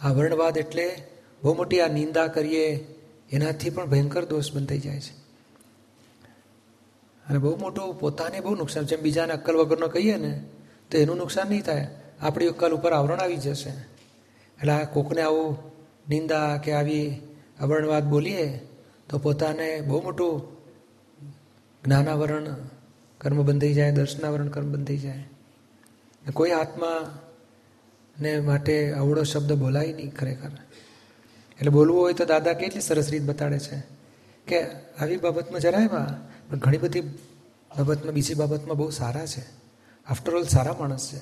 આવરણવાદ 0.00 0.58
એટલે 0.58 0.96
બહુ 1.42 1.54
મોટી 1.54 1.80
આ 1.80 1.88
નિંદા 1.88 2.26
કરીએ, 2.26 2.94
એનાથી 3.32 3.70
પણ 3.70 3.86
ભયંકર 3.86 4.24
દોષ 4.24 4.52
બંધ 4.52 4.68
થઈ 4.68 4.78
જાય 4.78 5.00
છે. 5.00 5.26
અને 7.30 7.38
બહુ 7.38 7.56
મોટું 7.56 8.00
પોતાને 8.00 8.40
બહુ 8.40 8.54
નુકસાન, 8.54 8.84
જેમ 8.84 9.00
બીજાને 9.00 9.32
અક્કલ 9.32 9.56
વગરનો 9.56 9.88
કહીએ 9.88 10.16
ને, 10.16 10.44
તો 10.90 10.98
એનું 10.98 11.16
નુકસાન 11.16 11.46
નહીં 11.48 11.62
થાય. 11.62 11.88
આપણી 12.20 12.46
અક્કલ 12.46 12.72
ઉપર 12.72 12.92
આવરણ 12.92 13.18
આવી 13.18 13.36
જશે. 13.36 13.95
એટલે 14.58 14.72
આ 14.72 14.84
કોકને 14.84 15.22
આવું 15.22 15.58
નિંદા 16.08 16.56
કે 16.56 16.72
આવી 16.72 17.20
અવર્ણવાદ 17.60 18.04
બોલીએ 18.04 18.58
તો 19.08 19.18
પોતાને 19.18 19.80
બહુ 19.80 20.02
મોટું 20.02 20.34
જ્ઞાનાવરણ 21.84 22.46
કર્મ 23.20 23.42
બંધાઈ 23.42 23.74
જાય, 23.74 23.92
દર્શનાવરણ 23.92 24.48
કર્મ 24.48 24.72
બંધાઈ 24.72 24.96
જાય. 24.96 25.24
કોઈ 26.34 26.50
આત્મા 26.50 27.18
ને 28.20 28.40
માટે 28.40 28.92
અવળો 28.92 29.22
શબ્દ 29.22 29.52
બોલાય 29.52 29.92
નહીં 29.92 30.14
ખરેખર. 30.14 30.50
એટલે 31.58 31.70
બોલવું 31.70 32.00
હોય 32.00 32.12
તો 32.12 32.24
દાદા 32.24 32.52
કેટલી 32.52 32.80
સરસ 32.80 33.10
રીત 33.10 33.22
બતાડે 33.22 33.58
છે 33.58 33.82
કે 34.46 34.66
આવી 35.00 35.16
બાબતમાં 35.16 35.60
જરાયમાં 35.60 36.08
પણ 36.50 36.58
ઘણી 36.58 36.78
બધી 36.78 37.00
બાબતમાં, 37.78 38.14
બીજી 38.14 38.34
બાબતમાં 38.34 38.76
બહુ 38.76 38.90
સારા 38.90 39.26
છે. 39.26 39.42
આફ્ટરઓલ 40.06 40.44
સારા 40.44 40.76
માણસ 40.80 41.12
છે. 41.12 41.20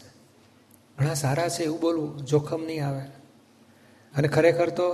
ઘણા 0.99 1.15
સારા 1.15 1.49
છે 1.49 1.63
એવું 1.63 1.81
બોલવું, 1.81 2.27
જોખમ 2.27 2.63
નહીં 2.67 2.87
આવે. 2.87 3.24
અને 4.17 4.29
ખરેખર 4.29 4.69
તો 4.69 4.93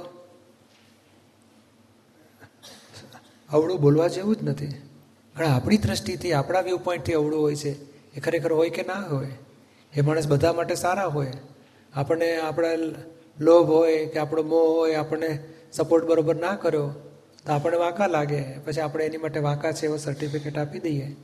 અવળું 3.51 3.81
બોલવા 3.81 4.09
જેવું 4.09 4.37
જ 4.37 4.39
નથી. 4.43 4.67
પણ 5.37 5.47
આપણી 5.47 5.77
દ્રષ્ટિથી, 5.77 6.33
આપણા 6.33 6.61
વ્યૂ 6.61 6.79
પોઈન્ટથી 6.79 7.13
અવળું 7.13 7.41
હોય 7.41 7.55
છે. 7.55 7.91
એ 8.15 8.21
ખરેખર 8.21 8.53
હોય 8.53 8.71
કે 8.71 8.83
ના 8.83 8.95
હોય? 8.95 9.33
એ 9.93 10.01
માણસ 10.01 10.29
બધા 10.29 10.53
માટે 10.53 10.75
સારા 10.75 11.05
હોય? 11.05 11.33
આપણને 11.95 12.41
આપણા 12.41 12.69
લોભ 13.41 13.71
હોય 13.71 14.07
કે 14.07 14.19
આપણો 14.19 14.43
મોહ 14.43 14.71
હોય, 14.71 14.95
આપણને 14.95 15.39
સપોર્ટ 15.73 16.05
બરોબર 16.05 16.37
ના 16.37 16.57
કર્યો, 16.57 16.91
તો 17.47 17.53
આપણને 17.53 17.77
વાંકા 17.77 18.07
લાગે. 18.07 18.43
પછી 18.43 18.81
આપણે 18.81 19.07
એની 19.07 19.17
માટે 19.17 19.41
વાંકા 19.41 19.73
છે 19.73 19.87
એવો 19.87 19.97
સર્ટિફિકેટ 19.97 20.59
આપી 20.59 20.79
દઈએ. 20.79 21.17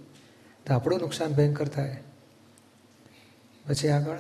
તો 0.67 0.75
આપણું 0.75 0.99
નુકસાન 0.99 1.33
ભયંકર 1.33 1.69
થાય. 1.69 2.03
પછી 3.69 3.89
આગળ? 3.89 4.19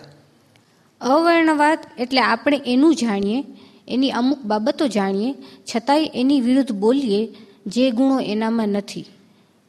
અવર્ણવાદ 1.00 1.78
એટલે 1.99 2.21
આપણે 2.21 2.61
એનું 2.66 2.95
જાણીએ 2.95 3.45
એની 3.88 4.11
અમુક 4.11 4.38
બાબતો 4.45 4.88
જાણીએ, 4.88 5.35
છતાંય 5.75 6.11
એની 6.14 6.40
વિરુદ્ધ 6.40 6.73
બોલીએ 6.73 7.35
જે 7.66 7.90
ગુણો 7.90 8.21
એનામાં 8.21 8.69
નથી. 8.69 9.05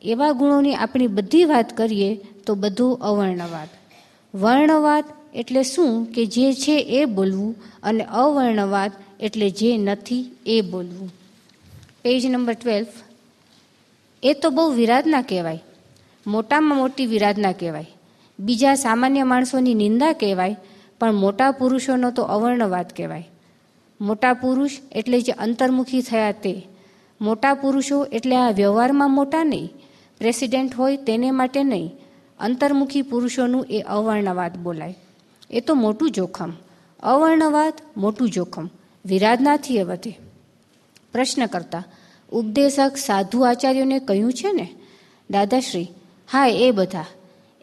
એવા 0.01 0.31
ગુણોની 0.31 0.75
આપણી 0.75 1.07
બધી 1.07 1.45
વાત 1.45 1.77
કરીએ 1.77 2.15
તો 2.15 2.55
બધું 2.55 2.99
અવર્ણવાદ. 3.01 3.67
વર્ણવાદ 4.37 5.03
એટલે 5.35 5.63
શું 5.63 6.05
કે 6.05 6.25
જે 6.25 6.53
છે 6.53 6.79
એ 6.79 7.05
બોલવું 7.05 7.55
અને 7.83 8.03
અવર્ણવાદ 8.03 8.91
એટલે 9.19 9.49
જે 9.49 9.77
નથી 9.77 10.25
એ 10.45 10.61
બોલવું. 10.61 11.11
Page 12.03 12.25
number 12.25 12.53
twelve. 12.53 12.85
એ 14.23 14.33
તો 14.33 14.49
બહુ 14.49 14.71
વિરાધના 14.71 15.21
કહેવાય. 15.21 15.63
મોટામાં 16.27 16.77
મોટી 16.77 17.05
વિરાધના 17.05 17.51
કહેવાય. 17.51 17.87
બીજા 18.39 18.75
સામાન્ય 18.75 19.23
માણસોની 19.23 19.73
નિંદા 19.73 20.13
કહેવાય, 20.13 20.57
પણ 20.99 21.13
મોટા 21.13 21.51
પુરુષોનો 21.51 22.11
તો 22.11 22.23
અવર્ણવાદ 22.23 22.85
કહેવાય. 22.97 23.27
મોટા 24.01 24.33
પુરુષ 24.33 24.71
એટલે 24.91 25.21
જે 25.21 25.31
અંતર્મુખી 25.31 26.01
થયા 26.01 26.31
તે. 26.31 26.67
મોટા 27.21 27.53
પુરુષો 27.53 28.05
એટલે 28.05 28.35
આ 28.35 28.51
વ્યવહારમાં 28.51 29.11
મોટા 29.11 29.43
નહીં. 29.43 29.73
પ્રેસિડેન્ટ 30.17 30.75
હોય 30.75 30.97
તેને 30.97 31.31
માટે 31.31 31.63
નહીં. 31.63 31.95
અંતર્મુખી 32.39 33.01
પુરુષોનું 33.01 33.65
એ 33.69 33.81
અવર્ણવાદ 33.81 34.57
બોલાય. 34.57 34.97
એ 35.51 35.59
તો 35.59 35.73
મોટું 35.73 36.11
જોખમ. 36.11 36.53
અવર્ણવાદ 37.03 37.73
મોટું 37.97 38.29
જોખમ. 38.29 38.69
વિરાધનાથી 39.05 39.77
એ 39.77 39.83
વધે. 39.83 40.19
પ્રશ્ન 41.13 41.45
કરતા 41.45 41.83
ઉપદેશક, 42.31 42.97
સાધુ 42.97 43.41
આચાર્યોને 43.41 43.99
કહ્યું 43.99 44.33
છે 44.33 44.53
ને? 44.53 44.69
દાદાશ્રી, 45.31 45.91
હા, 46.31 46.47
એ 46.47 46.71
બધા. 46.71 47.05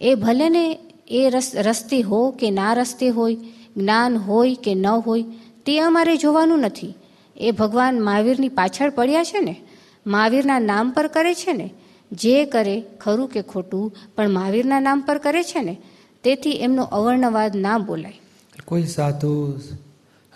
એ 0.00 0.14
ભલે 0.14 0.48
ને 0.48 0.78
એ 1.08 1.30
રસ, 1.30 1.52
રસ્તે 1.54 2.00
હો 2.00 2.30
કે 2.30 2.50
ના 2.50 2.72
રસ્તે 2.72 3.08
હોય, 3.08 3.36
જ્ઞાન 3.76 4.16
હોય 4.16 4.54
કે 4.54 4.74
ન 4.74 4.86
હોય 4.86 5.24
તે 5.66 5.80
અમારે 5.80 6.16
જોવાનું 6.16 6.60
નથી. 6.60 6.94
એ 7.36 7.50
ભગવાન 7.50 8.02
મહાવીરની 8.02 8.48
પાછળ 8.48 8.90
પડ્યા 8.90 9.24
છે 9.24 9.40
ને? 9.40 9.62
મહાવીરના 10.06 10.58
નામ 10.58 10.90
પર 10.90 11.06
કરે 11.06 11.34
છે 11.34 11.52
ને? 11.52 11.74
જે 12.12 12.44
કરે 12.44 12.84
ખરું 13.00 13.28
કે 13.28 13.42
ખોટું, 13.42 13.92
પણ 14.16 14.30
મહાવીરના 14.30 14.80
નામ 14.80 15.00
પર 15.00 15.18
કરે 15.18 15.42
છે 15.42 15.62
ને? 15.62 15.76
તેથી 16.24 16.50
એમનો 16.50 16.82
અવર્ણવાદ 16.82 17.56
ના 17.56 17.78
બોલાય. 17.78 18.20
કોઈ 18.64 18.86
સાધુ, 18.86 19.60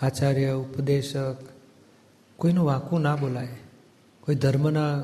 આચાર્ય, 0.01 0.51
ઉપદેશક 0.51 1.37
કોઈનું 2.37 2.65
વાંકું 2.65 3.01
ના 3.01 3.15
બોલાય. 3.15 3.47
કોઈ 4.21 4.35
ધર્મના 4.35 5.03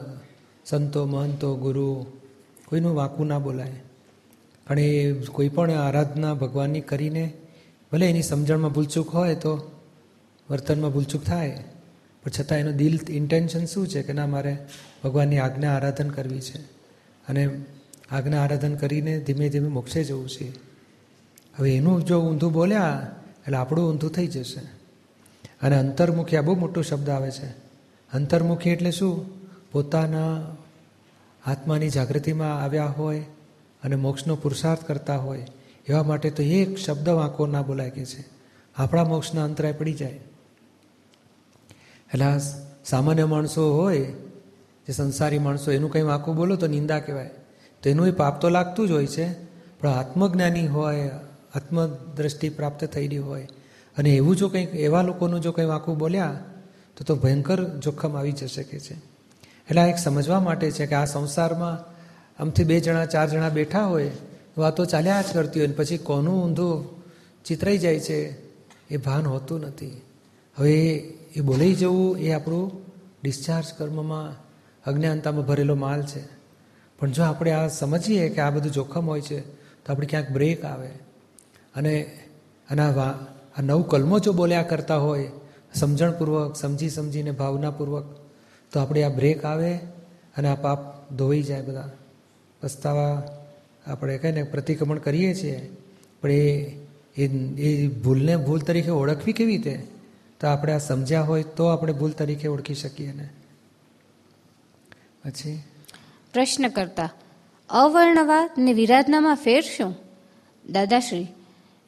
સંતો, 0.66 1.06
મહંતો, 1.06 1.56
ગુરુ 1.56 2.06
કોઈનું 2.66 2.96
વાંકું 2.96 3.28
ના 3.28 3.40
બોલાય. 3.40 3.74
પણ 4.68 4.80
એ 4.80 5.14
કોઈ 5.14 5.50
પણ 5.50 5.72
આરાધના 5.72 6.34
ભગવાનની 6.34 6.82
કરીને 6.82 7.34
ભલે 7.92 8.10
એની 8.10 8.22
સમજણમાં 8.22 8.74
ભૂલચૂક 8.74 9.10
હોય 9.10 9.36
તો 9.36 9.75
વર્તનમાં 10.50 10.92
ભૂલચૂક 10.92 11.24
થાય, 11.24 11.64
પણ 12.24 12.32
છતાં 12.40 12.58
એનું 12.58 12.74
દિલ 12.74 13.00
ઇન્ટેન્શન 13.10 13.66
શું 13.66 13.88
છે 13.88 14.04
કે 14.04 14.14
ના, 14.14 14.28
મારે 14.28 14.58
ભગવાનની 15.04 15.38
આજ્ઞા 15.38 15.76
આરાધન 15.76 16.10
કરવી 16.10 16.42
છે. 16.42 16.62
અને 17.28 17.50
આજ્ઞા 18.12 18.44
આરાધન 18.44 18.76
કરીને 18.76 19.20
ધીમે 19.20 19.50
ધીમે 19.50 19.68
મોક્ષે 19.68 20.04
જવું 20.04 20.30
છે. 20.30 20.50
હવે 21.56 21.76
એનું 21.76 22.06
જો 22.06 22.22
ઊંધું 22.22 22.54
બોલ્યા, 22.54 23.16
એટલે 23.42 23.58
આપણું 23.58 23.92
ઊંધું 23.92 24.12
થઈ 24.12 24.28
જશે. 24.28 24.60
અને 25.62 25.76
અંતર્મુખી 25.76 26.38
આ 26.38 26.42
બહુ 26.42 26.56
મોટો 26.56 26.82
શબ્દ 26.82 27.10
આવે 27.10 27.32
છે. 27.32 27.46
અંતર્મુખી 28.14 28.70
એટલે 28.70 28.92
શું? 28.92 29.36
પોતાના 29.72 30.42
આત્માની 31.46 31.90
જાગૃતિમાં 31.90 32.62
આવ્યા 32.64 32.86
હોય 32.86 33.20
અને 33.84 33.96
મોક્ષનો 33.96 34.36
પુરુષાર્થ 34.36 34.84
કરતા 34.84 35.18
હોય, 35.18 35.46
એવા 35.88 36.04
માટે 36.04 36.30
તો 36.30 36.44
એક 36.44 36.78
શબ્દ 36.78 37.10
વાંકો 37.10 37.48
ના 37.48 37.62
બોલાય 37.62 37.90
કે 37.90 38.06
છે. 38.06 38.26
આપણા 38.76 39.04
મોક્ષના 39.04 39.44
અંતરાય 39.44 39.72
પડી 39.72 39.94
જાય. 39.94 40.20
એટલે 42.14 42.40
સામાન્ય 42.86 43.26
માણસો 43.26 43.74
હોય, 43.74 44.00
જે 44.88 44.94
સંસારી 44.94 45.40
માણસો, 45.40 45.72
એનું 45.72 45.92
કંઈ 45.92 46.02
વાંકું 46.02 46.36
બોલો 46.36 46.56
તો 46.56 46.68
નિંદા 46.68 47.00
કહેવાય. 47.00 47.30
તો 47.84 47.90
એનું 47.90 48.08
એ 48.08 48.12
પાપ 48.12 48.42
તો 48.42 48.50
લાગતું 48.50 48.88
જ 48.88 48.92
હોય 48.92 49.08
છે, 49.08 49.34
પણ 49.80 49.90
આત્મજ્ઞાની 49.90 50.68
હોય, 50.68 51.10
આત્મદ્રષ્ટિ 51.56 52.50
પ્રાપ્ત 52.50 52.86
થયેલી 52.86 53.18
હોય, 53.18 53.48
અને 53.98 54.10
એવું 54.10 54.36
જો 54.36 54.50
કંઈક, 54.50 54.76
એવા 54.76 55.02
લોકોનું 55.02 55.42
જો 55.42 55.52
કંઈ 55.52 55.66
વાંકું 55.66 55.98
બોલ્યા, 55.98 56.40
તો 56.98 57.04
તો 57.04 57.16
ભયંકર 57.16 57.80
જોખમ 57.80 58.18
આવી 58.18 58.32
જ 58.32 58.46
શકે 58.46 58.80
છે. 58.80 58.94
એટલે 59.70 59.82
આ 59.82 59.88
એક 59.88 59.98
સમજવા 59.98 60.40
માટે 60.40 60.72
છે 60.72 60.86
કે 60.86 60.96
આ 60.96 61.06
સંસારમાં 61.06 61.96
આમથી 62.44 62.64
બે 62.64 62.80
જણા, 62.80 63.06
ચાર 63.06 63.30
જણા 63.30 63.50
બેઠા 63.50 63.86
હોય, 63.86 64.12
વાતો 64.58 64.86
ચાલ્યા 64.86 65.22
જ 65.22 65.26
કરતી 65.34 65.60
હોય 65.60 65.70
પછી 65.70 65.98
કોનું 65.98 66.46
ઊંધું 66.46 67.04
ચિતરાઈ 67.46 67.78
જાય 67.78 68.00
છે, 68.00 68.48
એ 68.90 68.98
ભાન 68.98 69.26
હોતું 69.26 69.62
નથી. 69.62 70.02
હવે 70.58 70.98
એ 71.36 71.42
બોલાઈ 71.42 71.74
જવું 71.74 72.20
એ 72.20 72.32
આપણું 72.32 72.72
ડિસ્ચાર્જ 73.24 73.66
કર્મમાં 73.78 74.46
અજ્ઞાનતામાં 74.86 75.46
ભરેલો 75.46 75.76
માલ 75.76 76.04
છે. 76.04 76.24
પણ 77.00 77.12
જો 77.12 77.24
આપણે 77.24 77.52
આ 77.52 77.68
સમજીએ 77.68 78.30
કે 78.30 78.42
આ 78.42 78.50
બધું 78.50 78.72
જોખમ 78.72 79.06
હોય 79.06 79.22
છે, 79.22 79.40
તો 79.86 79.94
આપણે 79.94 80.08
ક્યાંક 80.08 80.30
બ્રેક 80.30 80.66
આવે. 80.66 80.88
અને 81.76 82.06
આના 82.72 82.90
આ 83.58 83.62
નવ 83.62 83.82
કલમો 83.82 84.20
જો 84.20 84.32
બોલ્યા 84.32 84.64
કરતા 84.64 84.98
હોય, 84.98 85.32
સમજણપૂર્વક, 85.74 86.56
સમજી 86.56 86.90
સમજીને, 86.90 87.32
ભાવનાપૂર્વક, 87.32 88.06
તો 88.72 88.80
આપણે 88.80 89.04
આ 89.04 89.10
બ્રેક 89.10 89.46
આવે 89.46 89.76
અને 90.38 90.48
આ 90.48 90.56
પાપ 90.56 91.12
ધોઈ 91.12 91.42
જાય 91.42 91.62
બધા. 91.62 91.90
પસ્તાવા 92.62 93.24
આપણે 93.88 94.18
કહીને 94.18 94.44
પ્રતિક્રમણ 94.44 94.98
કરીએ 94.98 95.34
છીએ, 95.34 95.70
પણ 96.22 96.32
એ 96.32 96.68
એ 97.58 97.88
ભૂલને 97.88 98.38
ભૂલ 98.38 98.60
તરીકે 98.60 98.90
ઓળખવી 98.90 99.34
કેવી 99.34 99.58
રીતે? 99.58 99.95
તો 100.40 100.48
આપણે 100.48 100.74
આ 100.74 100.78
સમજ્યા 100.78 101.22
હોય 101.22 101.44
તો 101.44 101.66
આપણે 101.66 101.94
ભૂલ 101.94 102.12
તરીકે 102.12 102.48
ઓળખી 102.48 102.76
શકીએ 102.76 103.14
ને. 103.14 103.30
પછી? 105.26 105.64
પ્રશ્ન 106.34 106.68
કરતા 106.68 107.10
અવર્ણવાદ 107.70 108.50
ને 108.58 108.74
વિરાધનામાં 108.74 109.36
ફેર 109.36 109.62
શું? 109.62 109.96
દાદાશ્રી, 110.70 111.28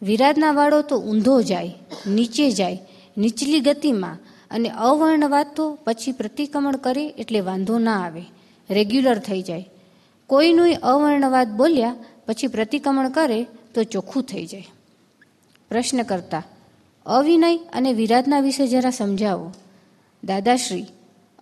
વિરાધનાવાળો 0.01 0.81
તો 0.81 0.99
ઊંધો 1.01 1.41
જાય, 1.41 1.75
નીચે 2.07 2.51
જાય, 2.51 2.79
નીચલી 3.17 3.59
ગતિમાં 3.59 4.17
અને 4.51 4.69
અવર્ણવાદ 4.69 5.47
તો 5.55 5.77
પછી 5.83 6.11
પ્રતિક્રમણ 6.11 6.75
કરે 6.75 7.07
એટલે 7.07 7.39
વાંધો 7.39 7.79
ના 7.79 8.05
આવે, 8.05 8.21
રેગ્યુલર 8.69 9.17
થઈ 9.17 9.41
જાય. 9.41 9.69
કોઈનું 10.27 10.67
અવર્ણવાદ 10.83 11.47
બોલ્યા, 11.47 11.95
પછી 12.25 12.47
પ્રતિક્રમણ 12.47 13.09
કરે 13.09 13.43
તો 13.43 13.83
ચોખ્ખું 13.83 14.23
થઈ 14.23 14.45
જાય. 14.45 14.67
પ્રશ્ન 15.69 16.03
કરતા 16.03 16.43
અવિનય 17.07 17.57
અને 17.57 17.93
વિરાધના 17.93 18.39
વિશે 18.39 18.67
જરા 18.67 18.89
સમજાવો. 18.89 19.53
દાદાશ્રી, 20.23 20.85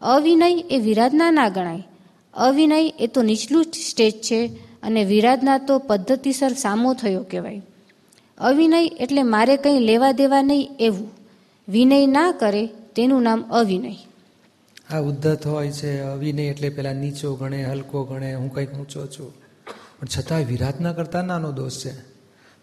અવિનય 0.02 0.64
એ 0.70 0.78
વિરાધના 0.78 1.32
ના 1.32 1.50
ગણાય. 1.50 1.88
અવિનય 2.34 2.94
એ 3.00 3.08
તો 3.08 3.22
નીચલું 3.22 3.64
સ્ટેજ 3.64 4.14
છે 4.14 4.48
અને 4.84 5.06
વિરાધના 5.06 5.58
તો 5.58 5.78
પદ્ધતિસર 5.78 6.54
સામો 6.54 6.94
થયો 6.94 7.24
કહેવાય. 7.24 7.62
અવિનય 8.38 8.86
એટલે 8.86 9.24
મારે 9.24 9.58
કંઈ 9.58 9.80
લેવા 9.80 10.12
દેવા 10.12 10.42
નહીં 10.42 10.70
એવું. 10.80 11.12
વિનય 11.70 12.06
ના 12.06 12.32
કરે 12.32 12.68
તેનું 12.68 13.22
નામ 13.22 13.42
અવિનય. 13.42 13.96
આ 14.90 15.00
ઉદ્ધત 15.00 15.48
હોય 15.48 15.72
છે, 15.72 16.00
અવિનય 16.00 16.44
એટલે 16.44 16.70
પેલા 16.70 16.94
નીચો 16.94 17.36
ગણે, 17.36 17.64
હલકો 17.64 18.04
ગણે, 18.04 18.36
હું 18.36 18.54
કંઈક 18.54 18.74
ઊંચો 18.74 19.06
છું. 19.06 19.34
પણ 20.00 20.08
છતાંય 20.18 20.46
વિરાધના 20.46 20.94
કરતા 20.94 21.22
નાનો 21.22 21.52
દોષ 21.52 21.78
છે. 21.78 21.92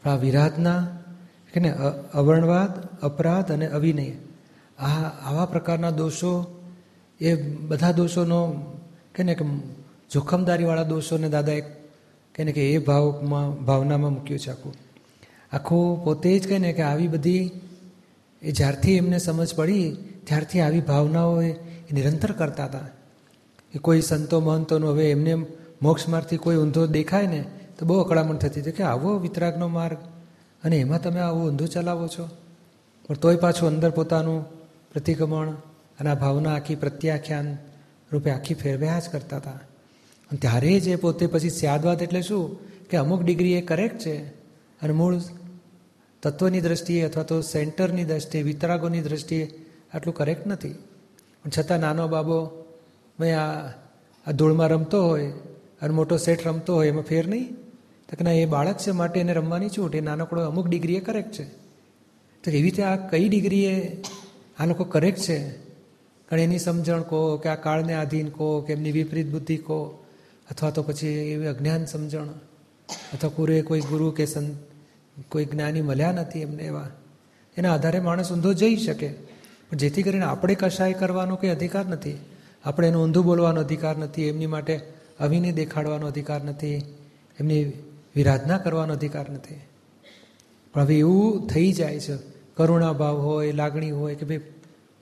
પણ 0.02 0.10
આ 0.10 0.16
વિરાધના 0.16 1.01
કે 1.52 1.60
ને 1.60 1.74
અવર્ણવાદ, 2.14 3.00
અપરાધ 3.00 3.52
અને 3.52 3.66
અવિનય. 3.66 4.10
આ, 4.78 4.88
આવા 5.08 5.46
પ્રકારના 5.46 5.90
દોષો, 5.90 6.62
એ 7.20 7.34
બધા 7.42 7.92
દોષોનો, 7.92 8.54
કે 9.14 9.22
ને 9.22 9.34
કે 9.34 9.44
જોખમદારીવાળા 10.12 10.82
દોષોને 10.82 11.28
દાદા 11.28 11.52
એક, 11.52 11.64
કે 12.34 12.44
ને, 12.44 12.52
કે 12.52 12.72
એ 12.72 12.78
ભાવમાં, 12.78 13.64
ભાવનામાં 13.64 14.12
મૂક્યું 14.12 14.40
છે 14.40 14.50
આખું. 14.50 14.74
આખું 15.52 16.04
પોતે 16.04 16.38
જ 16.38 16.48
કહે 16.48 16.58
ને, 16.58 16.72
કે 16.72 16.82
આવી 16.82 17.08
બધી, 17.08 17.50
એ 18.42 18.52
જ્યારથી 18.52 18.96
એમને 18.96 19.18
સમજ 19.18 19.54
પડી, 19.54 19.96
ત્યારથી 20.24 20.60
આવી 20.60 20.80
ભાવનાઓ 20.80 21.42
એ 21.42 21.52
નિરંતર 21.92 22.32
કરતા 22.32 22.64
હતા. 22.64 22.80
એ 23.74 23.78
કોઈ 23.78 24.00
સંતો, 24.00 24.40
મહંતોનું 24.40 24.90
હવે 24.90 25.10
એમને 25.10 25.34
મોક્ષ 25.82 26.08
માર્ગથી 26.08 26.36
કોઈ 26.36 26.56
ઊંધો 26.56 26.86
દેખાય 26.86 27.26
ને, 27.26 27.44
તો 27.78 27.86
બહુ 27.86 27.98
અકળામણ 27.98 28.36
થતી 28.36 28.60
હતી 28.60 28.72
કે 28.72 28.82
આવો 28.82 29.18
વિતરાગનો 29.18 29.68
માર્ગ 29.68 29.96
અને 30.64 30.76
એમાં 30.76 31.02
તમે 31.02 31.20
આવું 31.20 31.48
ઊંધું 31.48 31.68
ચલાવો 31.68 32.08
છો. 32.08 32.28
પણ 33.08 33.14
તોય 33.14 33.36
પાછું 33.36 33.68
અંદર 33.68 33.90
પોતાનું 33.90 34.44
પ્રતિક્રમણ 34.92 35.50
અને 36.00 36.10
આ 36.10 36.14
ભાવના 36.14 36.54
આખી 36.54 36.74
પ્રત્યાખ્યાન 36.74 37.56
રૂપે 38.12 38.30
આખી 38.30 38.54
ફેરવ્યા 38.54 38.98
જ 38.98 39.08
કરતા 39.08 39.36
હતા. 39.36 39.50
અને 39.50 40.38
ત્યારે 40.38 40.80
જ 40.80 40.88
એ 40.88 40.96
પોતે 40.96 41.26
પછી 41.26 41.50
સ્યાદવાદ 41.50 42.02
એટલે 42.02 42.22
શું? 42.22 42.58
કે 42.88 42.96
અમુક 42.96 43.22
ડિગ્રી 43.22 43.52
એ 43.52 43.60
કરેક્ટ 43.60 43.98
છે. 43.98 44.16
અને 44.82 44.92
મૂળ 44.92 45.20
તત્વની 46.22 46.60
દ્રષ્ટિએ 46.60 47.02
અથવા 47.02 47.22
તો 47.22 47.40
સેન્ટરની 47.40 48.04
દ્રષ્ટિએ, 48.04 48.42
વિતરાગોની 48.42 49.00
દ્રષ્ટિએ 49.00 49.66
આટલું 49.94 50.14
કરેક્ટ 50.14 50.46
નથી. 50.46 50.68
પણ 51.42 51.50
છતાં 51.58 51.78
નાનો 51.78 52.08
બાબો 52.08 52.64
મેં 53.20 53.40
આ 53.40 53.72
ધૂળમાં 54.32 54.68
રમતો 54.68 55.06
હોય 55.06 55.32
અને 55.82 55.94
મોટો 55.94 56.16
સેટ 56.16 56.46
રમતો 56.46 56.74
હોય, 56.74 56.88
એમાં 56.88 57.02
ફેર 57.02 57.28
નહીં. 57.28 57.56
તો 58.12 58.16
કે 58.16 58.24
ના, 58.24 58.32
એ 58.32 58.44
બાળક 58.44 58.78
છે, 58.78 58.90
માટે 58.90 59.20
એને 59.20 59.32
રમવાની 59.32 59.68
છૂટ 59.68 59.94
એ 59.94 60.00
નાનકડો 60.00 60.40
અમુક 60.40 60.68
ડિગ્રીએ 60.68 61.00
કરેક્ટ 61.00 61.32
છે. 61.32 61.44
તો 62.44 62.50
એવી 62.50 62.62
રીતે 62.62 62.82
આ 62.82 63.08
કઈ 63.08 63.28
ડિગ્રીએ 63.28 64.02
આ 64.58 64.66
લોકો 64.66 64.84
કરેક્ટ 64.84 65.18
છે? 65.18 65.50
કારણ 66.28 66.40
એની 66.40 66.58
સમજણ 66.58 67.02
કહો, 67.02 67.36
કે 67.36 67.48
આ 67.48 67.54
કાળને 67.54 67.94
આધીન 67.94 68.28
કહો, 68.28 68.60
કે 68.60 68.72
એમની 68.72 68.92
વિપરીત 68.92 69.30
બુદ્ધિ 69.30 69.56
કહો, 69.56 70.04
અથવા 70.50 70.70
તો 70.70 70.82
પછી 70.82 71.08
એવી 71.08 71.46
અજ્ઞાન 71.46 71.84
સમજણ, 71.84 72.26
અથવા 73.12 73.30
પૂરે 73.30 73.62
કોઈ 73.62 73.80
ગુરુ 73.80 74.10
કે 74.10 74.26
સંત, 74.26 74.56
કોઈ 75.28 75.44
જ્ઞાની 75.44 75.80
મળ્યા 75.80 76.12
નથી 76.12 76.40
એમને 76.40 76.62
એવા. 76.62 76.90
એના 77.56 77.74
આધારે 77.74 78.00
માણસ 78.00 78.32
ઊંધો 78.32 78.52
જઈ 78.52 78.76
શકે. 78.76 79.08
પણ 79.70 79.76
જેથી 79.76 80.02
કરીને 80.02 80.24
આપણે 80.24 80.54
કશાય 80.54 80.92
કરવાનો 80.92 81.36
કંઈ 81.36 81.50
અધિકાર 81.50 81.86
નથી. 81.86 82.18
આપણે 82.64 82.88
એનું 82.88 83.04
ઊંધું 83.04 83.24
બોલવાનો 83.24 83.60
અધિકાર 83.60 83.96
નથી. 83.96 84.22
એમની 84.22 84.46
માટે 84.46 84.80
અવિને 85.20 85.52
દેખાડવાનો 85.52 86.06
અધિકાર 86.06 86.44
નથી. 86.44 86.74
એમની 87.40 87.72
વિરાધના 88.16 88.58
કરવાનો 88.58 88.94
અધિકાર 88.94 89.30
નથી. 89.30 89.60
પણ 90.72 90.80
હવે 90.80 90.98
એવું 90.98 91.46
થઈ 91.46 91.72
જાય 91.72 92.00
છે. 92.00 92.16
કરુણા 92.56 92.92
ભાવ 92.92 93.20
હોય, 93.20 93.52
લાગણી 93.52 93.90
હોય 93.90 94.14
કે 94.14 94.26
ભાઈ 94.26 94.40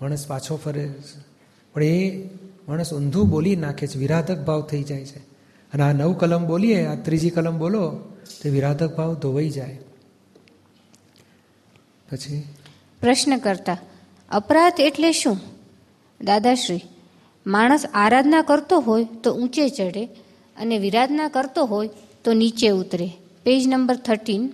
માણસ 0.00 0.26
પાછો 0.26 0.56
ફરે. 0.56 0.88
છે 0.88 1.20
પણ 1.74 1.82
એ 1.82 2.24
માણસ 2.68 2.94
ઊંધું 2.94 3.28
બોલી 3.28 3.56
નાખે 3.56 3.86
છે. 3.86 3.98
વિરાધક 3.98 4.38
ભાવ 4.44 4.62
થઈ 4.62 4.82
જાય 4.82 5.04
છે. 5.04 5.18
અને 5.72 5.82
આ 5.82 5.92
નવ 5.92 6.12
કલમ 6.12 6.46
બોલીએ, 6.46 6.86
આ 6.86 6.94
ત્રીજી 6.94 7.30
કલમ 7.30 7.58
બોલો, 7.58 7.90
તો 8.42 8.50
વિરાધક 8.50 8.96
ભાવ 8.96 9.14
ધોવાઈ 9.14 9.50
જાય. 9.50 9.78
પછી? 12.12 12.44
પ્રશ્ન 13.00 13.38
કરતા, 13.38 13.78
અપરાધ 14.28 14.72
એટલે 14.78 15.12
શું? 15.12 15.36
દાદાશ્રી, 16.24 16.80
માણસ 17.46 17.84
આરાધના 17.94 18.42
કરતો 18.42 18.80
હોય 18.80 19.04
તો 19.04 19.34
ઊંચે 19.34 19.68
ચડે 19.68 20.04
અને 20.56 20.78
વિરાધના 20.78 21.28
કરતો 21.28 21.64
હોય 21.64 21.90
તો 22.24 22.32
નીચે 22.32 22.68
ઉતરે. 22.68 23.10
પેજ 23.44 23.68
નંબર 23.68 23.96
થર્ટીન 23.96 24.52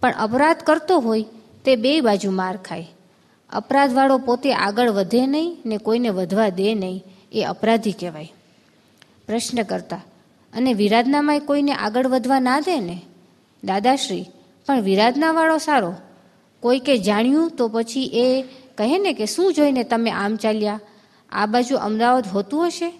પણ 0.00 0.12
અપરાધ 0.12 0.56
કરતો 0.56 0.98
હોય 0.98 1.24
તે 1.64 1.76
બે 1.76 2.00
બાજુ 2.00 2.30
માર 2.30 2.56
ખાય. 2.56 2.86
અપરાધવાળો 3.50 4.18
પોતે 4.18 4.54
આગળ 4.54 4.90
વધે 4.90 5.26
નહીં 5.26 5.56
ને 5.66 5.76
કોઈને 5.76 6.08
વધવા 6.08 6.48
દે 6.48 6.74
નહીં, 6.74 7.04
એ 7.32 7.42
અપરાધી 7.42 7.92
કહેવાય. 7.92 8.32
પ્રશ્ન 9.26 9.62
કરતા, 9.62 10.00
અને 10.52 10.74
વિરાધનામાં 10.74 11.40
કોઈને 11.40 11.72
આગળ 11.72 12.06
વધવા 12.06 12.40
ના 12.40 12.60
દે 12.60 12.80
ને? 12.80 13.00
દાદાશ્રી, 13.64 14.24
પણ 14.66 14.80
વિરાધનાવાળો 14.80 15.58
સારો. 15.58 15.94
કોઈ 16.60 16.78
કે 16.78 16.98
જાણ્યું 16.98 17.50
તો 17.50 17.68
પછી 17.68 18.10
એ 18.14 18.42
કહે 18.78 18.98
ને 18.98 19.12
કે 19.12 19.26
શું 19.26 19.54
જોઈને 19.54 19.84
તમે 19.84 20.10
આમ 20.10 20.36
ચાલ્યા? 20.36 20.80
આ 21.32 21.46
બાજુ 21.46 21.76
અમદાવાદ 21.76 22.26
હોતું 22.26 22.66
હશે? 22.66 22.92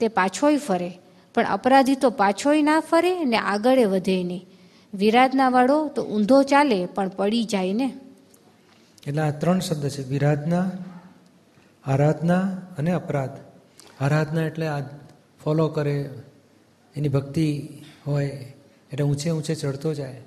તે 0.00 0.08
પાછોય 0.08 0.56
ફરે. 0.56 0.98
પણ 1.36 1.44
અપરાધી 1.44 1.94
તો 1.94 2.10
પાછોય 2.10 2.62
ના 2.62 2.80
ફરે 2.80 3.24
ને 3.24 3.36
આગળ 3.36 3.86
વધે 3.86 4.24
નહીં. 4.24 4.46
વિરાધના 4.94 5.48
વાળો 5.48 5.88
તો 5.88 6.02
ઊંધો 6.04 6.42
ચાલે 6.42 6.86
પણ 6.86 7.08
પડી 7.08 7.44
જાય 7.44 7.72
ને. 7.72 7.94
એટલે 9.06 9.22
આ 9.22 9.30
ત્રણ 9.30 9.60
શબ્દ 9.60 9.88
છે, 9.88 10.08
વિરાધના, 10.08 10.70
આરાધના 11.84 12.40
અને 12.78 12.92
અપરાધ. 12.92 13.36
આરાધના 14.00 14.42
એટલે 14.42 14.66
આ 14.66 14.80
ફોલો 15.44 15.68
કરે, 15.68 16.10
એની 16.96 17.08
ભક્તિ 17.08 17.68
હોય, 18.06 18.26
એટલે 18.92 19.04
ઊંચે 19.04 19.30
ઊંચે 19.30 19.54
ચડતો 19.54 19.94
જાય. 19.94 20.20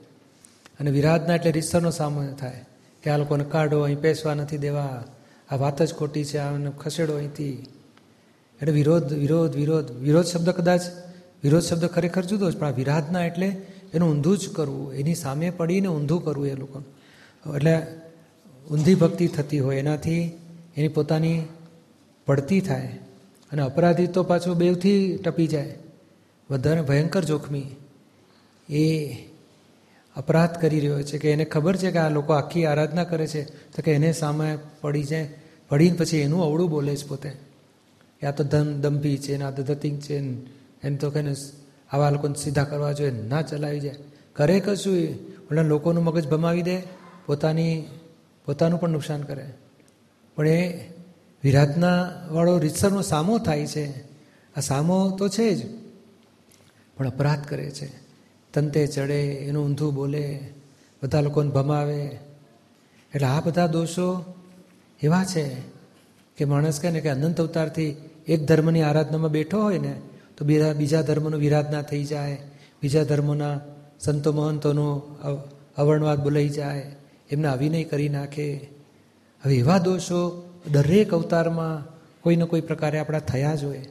અને 0.79 0.91
વિરાધના 0.91 1.35
એટલે 1.35 1.51
રીસરનો 1.51 1.91
સામનો 1.91 2.33
થાય, 2.33 2.65
કે 3.03 3.09
આ 3.09 3.17
લોકોને 3.17 3.43
કાઢો 3.43 3.81
અહીં 3.81 4.01
પેસવા 4.01 4.33
નથી 4.33 4.57
દેવા, 4.57 5.03
આ 5.51 5.55
વાત 5.55 5.81
જ 5.81 5.95
ખોટી 5.95 6.25
છે 6.25 6.37
આને 6.37 6.71
ખસેડો 6.79 7.15
અહીંથી. 7.15 7.65
એટલે 8.59 8.71
વિરોધ 8.71 9.13
વિરોધ 9.13 9.53
વિરોધ 9.55 9.89
વિરોધ 10.05 10.25
શબ્દ 10.25 10.49
કદાચ, 10.49 10.83
વિરોધ 11.43 11.63
શબ્દ 11.63 11.85
ખરેખર 11.85 12.23
જુદો 12.25 12.51
જ, 12.51 12.57
પણ 12.57 12.67
આ 12.67 12.77
વિરાધના 12.79 13.25
એટલે 13.25 13.49
એનું 13.93 14.07
ઊંધું 14.11 14.37
જ 14.37 14.43
કરવું, 14.55 14.93
એની 14.93 15.15
સામે 15.15 15.47
પડીને 15.49 15.87
ઊંધું 15.87 16.23
કરવું 16.25 16.47
એ 16.47 16.55
લોકો 16.55 16.77
એટલે 17.55 17.75
ઊંધી 18.71 18.95
ભક્તિ 18.95 19.27
થતી 19.27 19.59
હોય, 19.59 19.77
એનાથી 19.79 20.23
એની 20.77 20.87
પોતાની 20.87 21.39
પડતી 22.27 22.61
થાય 22.61 22.91
અને 23.51 23.61
અપરાધી 23.61 24.07
તો 24.07 24.23
પાછું 24.23 24.57
બેવથી 24.57 25.17
ટપી 25.17 25.47
જાય. 25.47 25.75
વધારે 26.49 26.81
ભયંકર 26.81 27.23
જોખમી 27.25 27.67
એ 28.69 28.85
અપરાધ 30.15 30.55
કરી 30.61 30.79
રહ્યો 30.79 31.01
છે 31.01 31.17
કે 31.17 31.31
એને 31.31 31.45
ખબર 31.45 31.75
છે 31.77 31.89
કે 31.91 31.99
આ 31.99 32.09
લોકો 32.09 32.33
આખી 32.33 32.65
આરાધના 32.65 33.03
કરે 33.03 33.27
છે, 33.27 33.41
તો 33.73 33.81
કે 33.81 33.91
એને 33.93 34.09
સામે 34.11 34.47
પડી 34.81 35.03
જાય, 35.03 35.27
પડીને 35.69 35.95
પછી 35.95 36.25
એનું 36.27 36.43
અવળું 36.43 36.69
બોલે 36.69 36.95
છે 36.95 37.07
પોતે. 37.07 37.31
કે 38.21 38.23
આ 38.27 38.31
તો 38.31 38.43
ધન 38.43 38.67
દંભી 38.81 39.17
છે 39.17 39.33
ને 39.37 39.43
આ 39.45 39.51
તો 39.51 39.61
ધતિંગ 39.63 39.97
છે 39.97 40.15
એમ 40.83 40.93
તો 40.97 41.07
કહીને 41.11 41.33
આવા 41.91 42.11
લોકોને 42.11 42.35
સીધા 42.35 42.63
કરવા 42.63 42.93
જોઈએ 42.93 43.13
ના 43.27 43.41
ચલાવી 43.41 43.79
જાય 43.79 43.99
કરે 44.35 44.55
કશું 44.59 44.97
એ 44.97 45.07
ઓલા 45.49 45.63
લોકોનું 45.63 46.03
મગજ 46.03 46.25
ભમાવી 46.27 46.63
દે 46.63 46.77
પોતાની 47.25 47.75
પોતાનું 48.47 48.79
પણ 48.79 48.91
નુકસાન 48.91 49.21
કરે 49.21 49.45
પણ 50.37 50.47
એ 50.47 50.61
વિરાટના 51.43 51.99
વાળો 52.29 52.53
રીતસરનો 52.57 53.01
સામો 53.01 53.33
થાય 53.37 53.67
છે 53.67 53.85
આ 54.55 54.61
સામો 54.61 54.97
તો 55.17 55.25
છે 55.29 55.47
જ 55.55 55.61
પણ 56.97 57.07
અપરાધ 57.07 57.43
કરે 57.45 57.67
છે 57.71 57.87
તંતે 58.53 58.81
ચડે 58.87 59.19
એનું 59.47 59.63
ઊંધું 59.63 59.91
બોલે 59.93 60.25
બધા 61.01 61.21
લોકોને 61.21 61.51
ભમાવે 61.51 62.01
એટલે 63.13 63.27
આ 63.27 63.41
બધા 63.41 63.67
દોષો 63.67 64.07
એવા 64.99 65.25
છે 65.25 65.45
કે 66.37 66.43
માણસ 66.45 66.77
કહે 66.79 66.89
ને 66.91 66.99
કે 67.01 67.09
અનંત 67.09 67.39
અવતારથી 67.39 67.91
એક 68.29 68.45
ધર્મની 68.45 68.81
આરાધનામાં 68.81 69.31
બેઠો 69.31 69.61
હોય 69.61 69.79
ને, 69.79 69.95
તો 70.37 70.45
બીજા 70.45 70.73
બીજા 70.73 71.01
ધર્મનું 71.01 71.39
વિરાધના 71.39 71.81
થઈ 71.81 72.03
જાય, 72.03 72.37
બીજા 72.81 73.03
ધર્મોના 73.03 73.59
સંતો 73.99 74.33
મહંતોનો 74.33 75.01
અવર્ણવાદ 75.77 76.23
બોલાઈ 76.23 76.49
જાય, 76.49 76.95
એમને 77.31 77.47
અવિનય 77.47 77.83
કરી 77.83 78.09
નાખે. 78.09 78.69
હવે 79.45 79.55
એવા 79.55 79.77
દોષો 79.77 80.49
દરેક 80.71 81.13
અવતારમાં 81.13 81.99
કોઈને 82.21 82.45
કોઈ 82.45 82.61
પ્રકારે 82.61 82.99
આપણા 82.99 83.19
થયા 83.19 83.55
જ 83.55 83.63
હોય. 83.63 83.81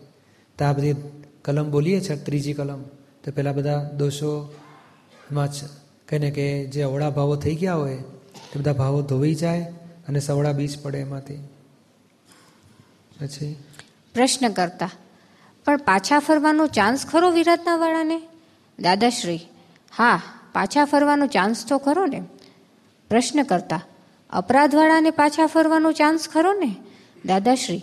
તો 0.58 0.64
આ 0.64 0.72
બધી 0.72 0.94
કલમ 1.42 1.70
બોલીએ 1.70 2.00
છીએ, 2.00 2.16
ત્રીજી 2.16 2.52
કલમ. 2.52 2.82
તો 3.24 3.30
પેલા 3.30 3.52
બધા 3.52 3.90
દોષોમાં 3.96 5.52
જ 5.52 5.54
કહીને 6.08 6.30
કે 6.30 6.66
જે 6.66 6.82
અવળા 6.82 7.10
ભાવો 7.10 7.36
થઈ 7.36 7.54
ગયા 7.54 7.74
હોય, 7.74 7.96
તે 8.52 8.60
બધા 8.60 8.72
ભાવો 8.72 9.02
ધોવાઈ 9.02 9.34
જાય 9.34 9.62
અને 10.08 10.20
સવળા 10.20 10.52
બીજ 10.52 10.82
પડે 10.82 10.98
એમાંથી. 10.98 11.36
પછી? 13.20 13.56
પ્રશ્ન 14.18 14.48
કરતા, 14.48 14.90
પણ 15.64 15.76
પાછા 15.76 16.18
ફરવાનો 16.18 16.66
ચાન્સ 16.66 17.06
ખરો 17.06 17.30
વિરાટના 17.30 17.76
વાળાને 17.76 18.20
દાદાશ્રી, 18.78 19.40
હા, 19.96 20.22
પાછા 20.52 20.84
ફરવાનો 20.84 21.26
ચાન્સ 21.26 21.66
તો 21.66 21.78
ખરો 21.78 22.06
ને. 22.06 22.22
પ્રશ્ન 23.10 23.42
કરતા, 23.42 23.84
અપરાધવાળાને 24.30 25.10
પાછા 25.10 25.46
ફરવાનો 25.46 25.92
ચાન્સ 25.92 26.28
ખરો 26.28 26.52
ને? 26.52 26.74
દાદાશ્રી, 27.24 27.82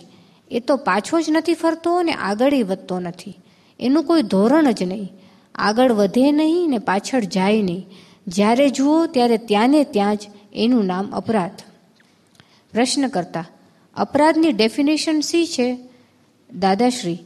એ 0.50 0.60
તો 0.60 0.76
પાછો 0.76 1.20
જ 1.20 1.24
નથી 1.30 1.54
ફરતો 1.54 2.02
ને 2.02 2.12
આગળ 2.12 2.54
વધતો 2.54 2.98
નથી. 2.98 3.38
એનું 3.80 4.04
કોઈ 4.04 4.22
ધોરણ 4.22 4.70
જ 4.70 4.82
નહીં. 4.82 5.12
આગળ 5.54 5.92
વધે 5.92 6.32
નહીં 6.32 6.70
ને 6.70 6.78
પાછળ 6.78 7.20
જાય 7.20 7.62
નહીં. 7.62 7.86
જ્યારે 8.26 8.68
જુઓ 8.68 9.06
ત્યારે 9.06 9.38
ત્યાંને 9.38 9.84
ત્યાં 9.84 10.16
જ 10.16 10.20
એનું 10.54 10.86
નામ 10.86 11.10
અપરાધ. 11.10 11.60
પ્રશ્ન 12.72 13.08
કરતા, 13.08 13.46
અપરાધની 13.96 14.52
ડેફિનેશન 14.52 15.20
શી 15.20 15.46
છે? 15.46 15.78
દાદાશ્રી, 16.54 17.18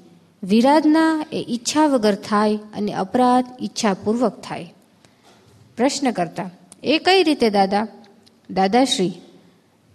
વિરાધના 0.43 1.25
એ 1.33 1.47
ઈચ્છા 1.49 1.87
વગર 1.87 2.15
થાય 2.15 2.57
અને 2.57 2.93
અપરાધ 2.93 3.45
ઈચ્છાપૂર્વક 3.63 4.41
થાય. 4.41 4.75
પ્રશ્ન 5.77 6.11
કરતા, 6.11 6.51
એ 6.83 6.99
કઈ 6.99 7.23
રીતે 7.23 7.51
દાદા? 7.51 7.87
દાદાશ્રી, 8.51 9.13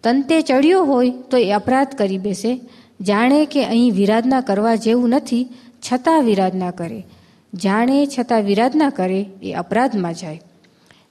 તંતે 0.03 0.41
ચડ્યો 0.41 0.83
હોય 0.83 1.09
તો 1.09 1.37
એ 1.37 1.51
અપરાધ 1.51 1.87
કરી 1.87 2.17
બેસે. 2.17 2.61
જાણે 3.01 3.45
કે 3.45 3.65
અહીં 3.65 3.93
વિરાધના 3.93 4.41
કરવા 4.41 4.75
જેવું 4.75 5.09
નથી, 5.09 5.47
છતાં 5.91 6.23
વિરાધના 6.23 6.71
કરે. 6.71 7.03
જાણે 7.53 8.07
છતાં 8.19 8.41
વિરાધના 8.41 8.89
કરે 8.89 9.25
એ 9.43 9.53
અપરાધમાં 9.53 10.13
જાય. 10.13 10.41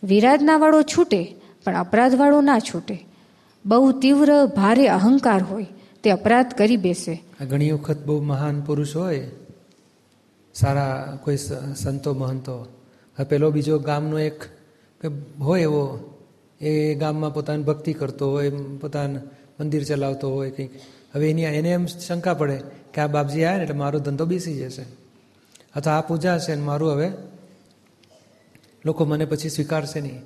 વિરાધનાવાળો 0.02 0.82
છૂટે, 0.82 1.34
પણ 1.64 1.76
અપરાધવાળો 1.76 2.40
ના 2.40 2.58
છૂટે. 2.58 3.06
બહુ 3.66 3.92
તીવ્ર, 3.92 4.46
ભારે 4.46 4.88
અહંકાર 4.88 5.42
હોય. 5.42 5.66
તે 6.04 6.10
અપરાધ 6.10 6.46
કરી 6.46 6.76
બેસે. 6.76 7.14
ઘણી 7.50 7.70
વખત 7.70 7.98
બહુ 8.06 8.22
મહાન 8.22 8.60
પુરુષ 8.60 8.96
હોય, 8.96 9.30
સારા 10.54 11.18
કોઈ 11.24 11.36
સંતો, 11.76 12.14
મહંતો. 12.14 12.56
હવે 13.18 13.24
પેલો 13.24 13.50
બીજો 13.50 13.78
ગામનો 13.78 14.18
એક 14.18 14.44
હોય 15.40 15.62
એવો, 15.62 15.84
એ 16.60 16.94
ગામમાં 16.94 17.34
પોતાની 17.34 17.62
ભક્તિ 17.62 17.92
કરતો 17.92 18.30
હોય 18.30 18.50
પોતાનું 18.80 19.22
મંદિર 19.60 19.84
ચલાવતો 19.84 20.32
હોય 20.32 20.50
કંઈક. 20.50 20.70
હવે 21.14 21.30
એની 21.30 21.42
એને 21.42 21.70
એમ 21.70 21.86
શંકા 21.86 22.34
પડે 22.34 22.60
કે 22.94 23.00
આ 23.00 23.06
બાપજી 23.06 23.44
આવ્યા 23.44 23.56
ને 23.56 23.62
એટલે 23.62 23.76
મારો 23.76 23.98
ધંધો 23.98 24.24
બેસી 24.24 24.54
જશે. 24.54 24.84
અથવા 25.74 25.92
આ 25.92 26.00
પૂજા 26.00 26.38
છે 26.38 26.54
ને 26.54 26.62
મારું 26.62 26.92
હવે 26.92 27.08
લોકો 28.84 29.04
મને 29.04 29.24
પછી 29.24 29.48
સ્વીકારશે 29.48 30.00
નહીં. 30.00 30.18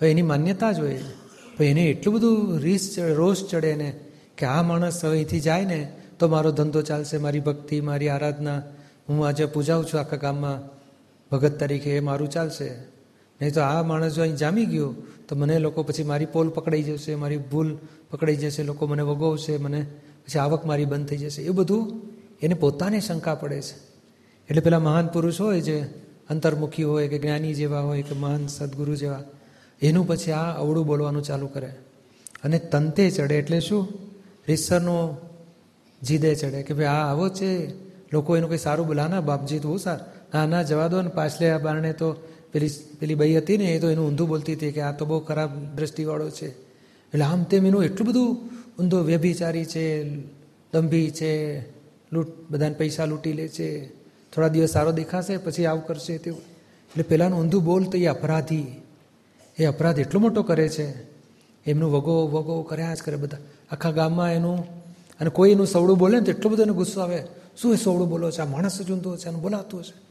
હવે 0.00 0.10
એની 0.10 0.22
માન્યતા 0.22 0.72
જ 0.72 0.80
હોય. 0.80 0.98
પણ 1.56 1.64
એને 1.64 1.84
એટલું 1.84 2.14
બધું 2.14 2.58
રીસ 2.58 2.98
રોષ 2.98 3.44
ચડે 3.50 3.74
ને 3.74 3.90
કે 4.38 4.46
આ 4.46 4.62
માણસ 4.62 5.04
અહીંથી 5.04 5.40
જાય 5.40 5.64
ને, 5.64 5.92
તો 6.18 6.28
મારો 6.28 6.50
ધંધો 6.50 6.82
ચાલશે, 6.82 7.18
મારી 7.18 7.40
ભક્તિ, 7.40 7.80
મારી 7.80 8.08
આરાધના. 8.08 8.62
હું 9.08 9.26
આજે 9.26 9.44
પૂજાવું 9.44 9.86
છું 9.86 10.00
આખા 10.00 10.16
ગામમાં. 10.16 10.76
ભગત 11.30 11.58
તરીકે 11.58 11.96
એ 11.96 12.00
મારું 12.00 12.30
ચાલશે. 12.30 12.68
નહીં 13.40 13.54
તો 13.54 13.60
આ 13.60 13.82
માણસ 13.82 14.14
જો 14.14 14.22
અહીં 14.22 14.36
જામી 14.36 14.64
ગયો, 14.64 14.94
તો 15.28 15.36
મને 15.36 15.58
લોકો 15.58 15.82
પછી 15.82 16.02
મારી 16.02 16.26
પોલ 16.26 16.48
પકડાઈ 16.48 16.82
જશે, 16.82 17.14
મારી 17.14 17.36
ભૂલ 17.36 17.76
પકડાઈ 18.10 18.36
જશે, 18.36 18.62
લોકો 18.62 18.86
મને 18.86 19.02
વગોવશે, 19.02 19.56
મને 19.56 19.86
પછી 20.26 20.38
આવક 20.38 20.66
મારી 20.66 20.84
બંધ 20.84 21.08
થઈ 21.08 21.16
જશે. 21.16 21.42
એ 21.42 21.48
બધું 21.48 22.02
એને 22.42 22.54
પોતાને 22.54 23.00
શંકા 23.00 23.34
પડે 23.34 23.60
છે. 23.60 23.76
એટલે 24.48 24.60
પેલા 24.60 24.78
મહાન 24.78 25.06
પુરુષ 25.06 25.40
હોય 25.40 25.60
જે 25.60 25.80
અંતર્મુખી 26.30 26.82
હોય 26.82 27.08
કે 27.08 27.18
જ્ઞાની 27.18 27.54
જેવા 27.54 27.80
હોય 27.80 28.02
કે 28.02 28.14
મહાન 28.14 28.46
સદગુરુ 28.46 28.94
જેવા, 28.94 29.22
એનું 29.82 30.08
પછી 30.08 30.32
આ 30.32 30.52
અવળું 30.52 30.86
બોલવાનું 30.86 31.22
ચાલુ 31.22 31.46
કરે. 31.46 31.68
અને 32.44 32.58
તંતે 32.58 33.10
ચડે 33.10 33.38
એટલે 33.38 33.60
શું? 33.60 33.88
રીસરનો 34.48 35.16
જીદે 36.02 36.34
ચડે 36.34 36.62
કે 36.62 36.74
ભાઈ 36.74 36.84
આ 36.84 37.10
આવો 37.10 37.28
છે. 37.28 37.68
લોકો 38.12 38.36
એનું 38.36 38.48
કંઈ 38.48 38.58
સારું 38.58 38.86
બોલાના 38.86 39.20
બાપજી, 39.20 39.58
તો 39.58 39.76
સાર 39.76 40.00
હા, 40.32 40.46
ના, 40.46 40.62
જવા 40.62 40.88
દો 40.88 41.02
ને 41.02 41.08
પાછલે 41.08 41.50
આ 41.50 41.58
બારણે. 41.58 41.92
તો 41.92 42.12
પેલી 42.52 42.68
પેલી 42.98 43.14
બઈ 43.14 43.36
હતી 43.36 43.58
ને, 43.58 43.64
એ 43.64 43.80
તો 43.80 43.90
એનું 43.90 44.08
ઊંધું 44.08 44.28
બોલતી 44.28 44.52
હતી 44.52 44.72
કે 44.72 44.80
આ 44.80 44.92
તો 44.92 45.04
બહુ 45.04 45.20
ખરાબ 45.20 45.50
દ્રષ્ટિવાળો 45.76 46.30
છે. 46.30 46.48
એટલે 47.06 47.24
આમ 47.24 47.42
તેમ 47.42 47.66
એનું 47.66 47.84
એટલું 47.84 48.08
બધું 48.08 48.36
ઊંધો 48.82 49.02
વ્યભિચારી 49.02 49.64
છે, 49.64 50.16
દંભી 50.72 51.10
છે, 51.10 51.60
લૂંટ, 52.12 52.28
બધાને 52.50 52.74
પૈસા 52.74 53.04
લૂંટી 53.04 53.32
લે 53.32 53.48
છે. 53.48 53.88
થોડા 54.34 54.48
દિવસ 54.48 54.70
સારો 54.70 54.92
દેખાશે, 54.92 55.36
પછી 55.36 55.66
આવું 55.66 55.86
કરશે 55.86 56.18
તેવું. 56.18 56.40
એટલે 56.40 57.02
પહેલાંનું 57.02 57.40
ઊંધું 57.40 57.64
બોલ 57.64 57.84
તો 57.84 57.98
એ 57.98 58.06
અપરાધી. 58.06 58.82
એ 59.58 59.64
અપરાધ 59.64 59.98
એટલો 59.98 60.20
મોટો 60.20 60.42
કરે 60.42 60.68
છે. 60.68 61.02
એમનું 61.66 61.92
વગો 61.92 62.26
વગો 62.26 62.62
કર્યા 62.62 62.94
જ 62.94 63.02
કરે 63.02 63.16
બધા. 63.16 63.38
આખા 63.70 63.90
ગામમાં 63.90 64.32
એનું 64.32 64.82
અને 65.20 65.30
કોઈ 65.30 65.50
એનું 65.50 65.66
સવડું 65.66 65.98
બોલે 65.98 66.18
ને 66.18 66.24
તો 66.24 66.30
એટલો 66.30 66.50
બધો 66.50 66.62
એને 66.62 66.72
ગુસ્સો 66.72 67.00
આવે. 67.00 67.22
શું 67.62 67.74
એ 67.74 67.76
સવડું 67.76 68.08
બોલો 68.08 68.30
છે? 68.30 68.40
આ 68.40 68.44
માણસ 68.44 68.80
જ 68.80 68.84
છે 69.16 69.28
એનું 69.28 69.42
બોલાતું 69.42 69.84
છે 69.84 70.06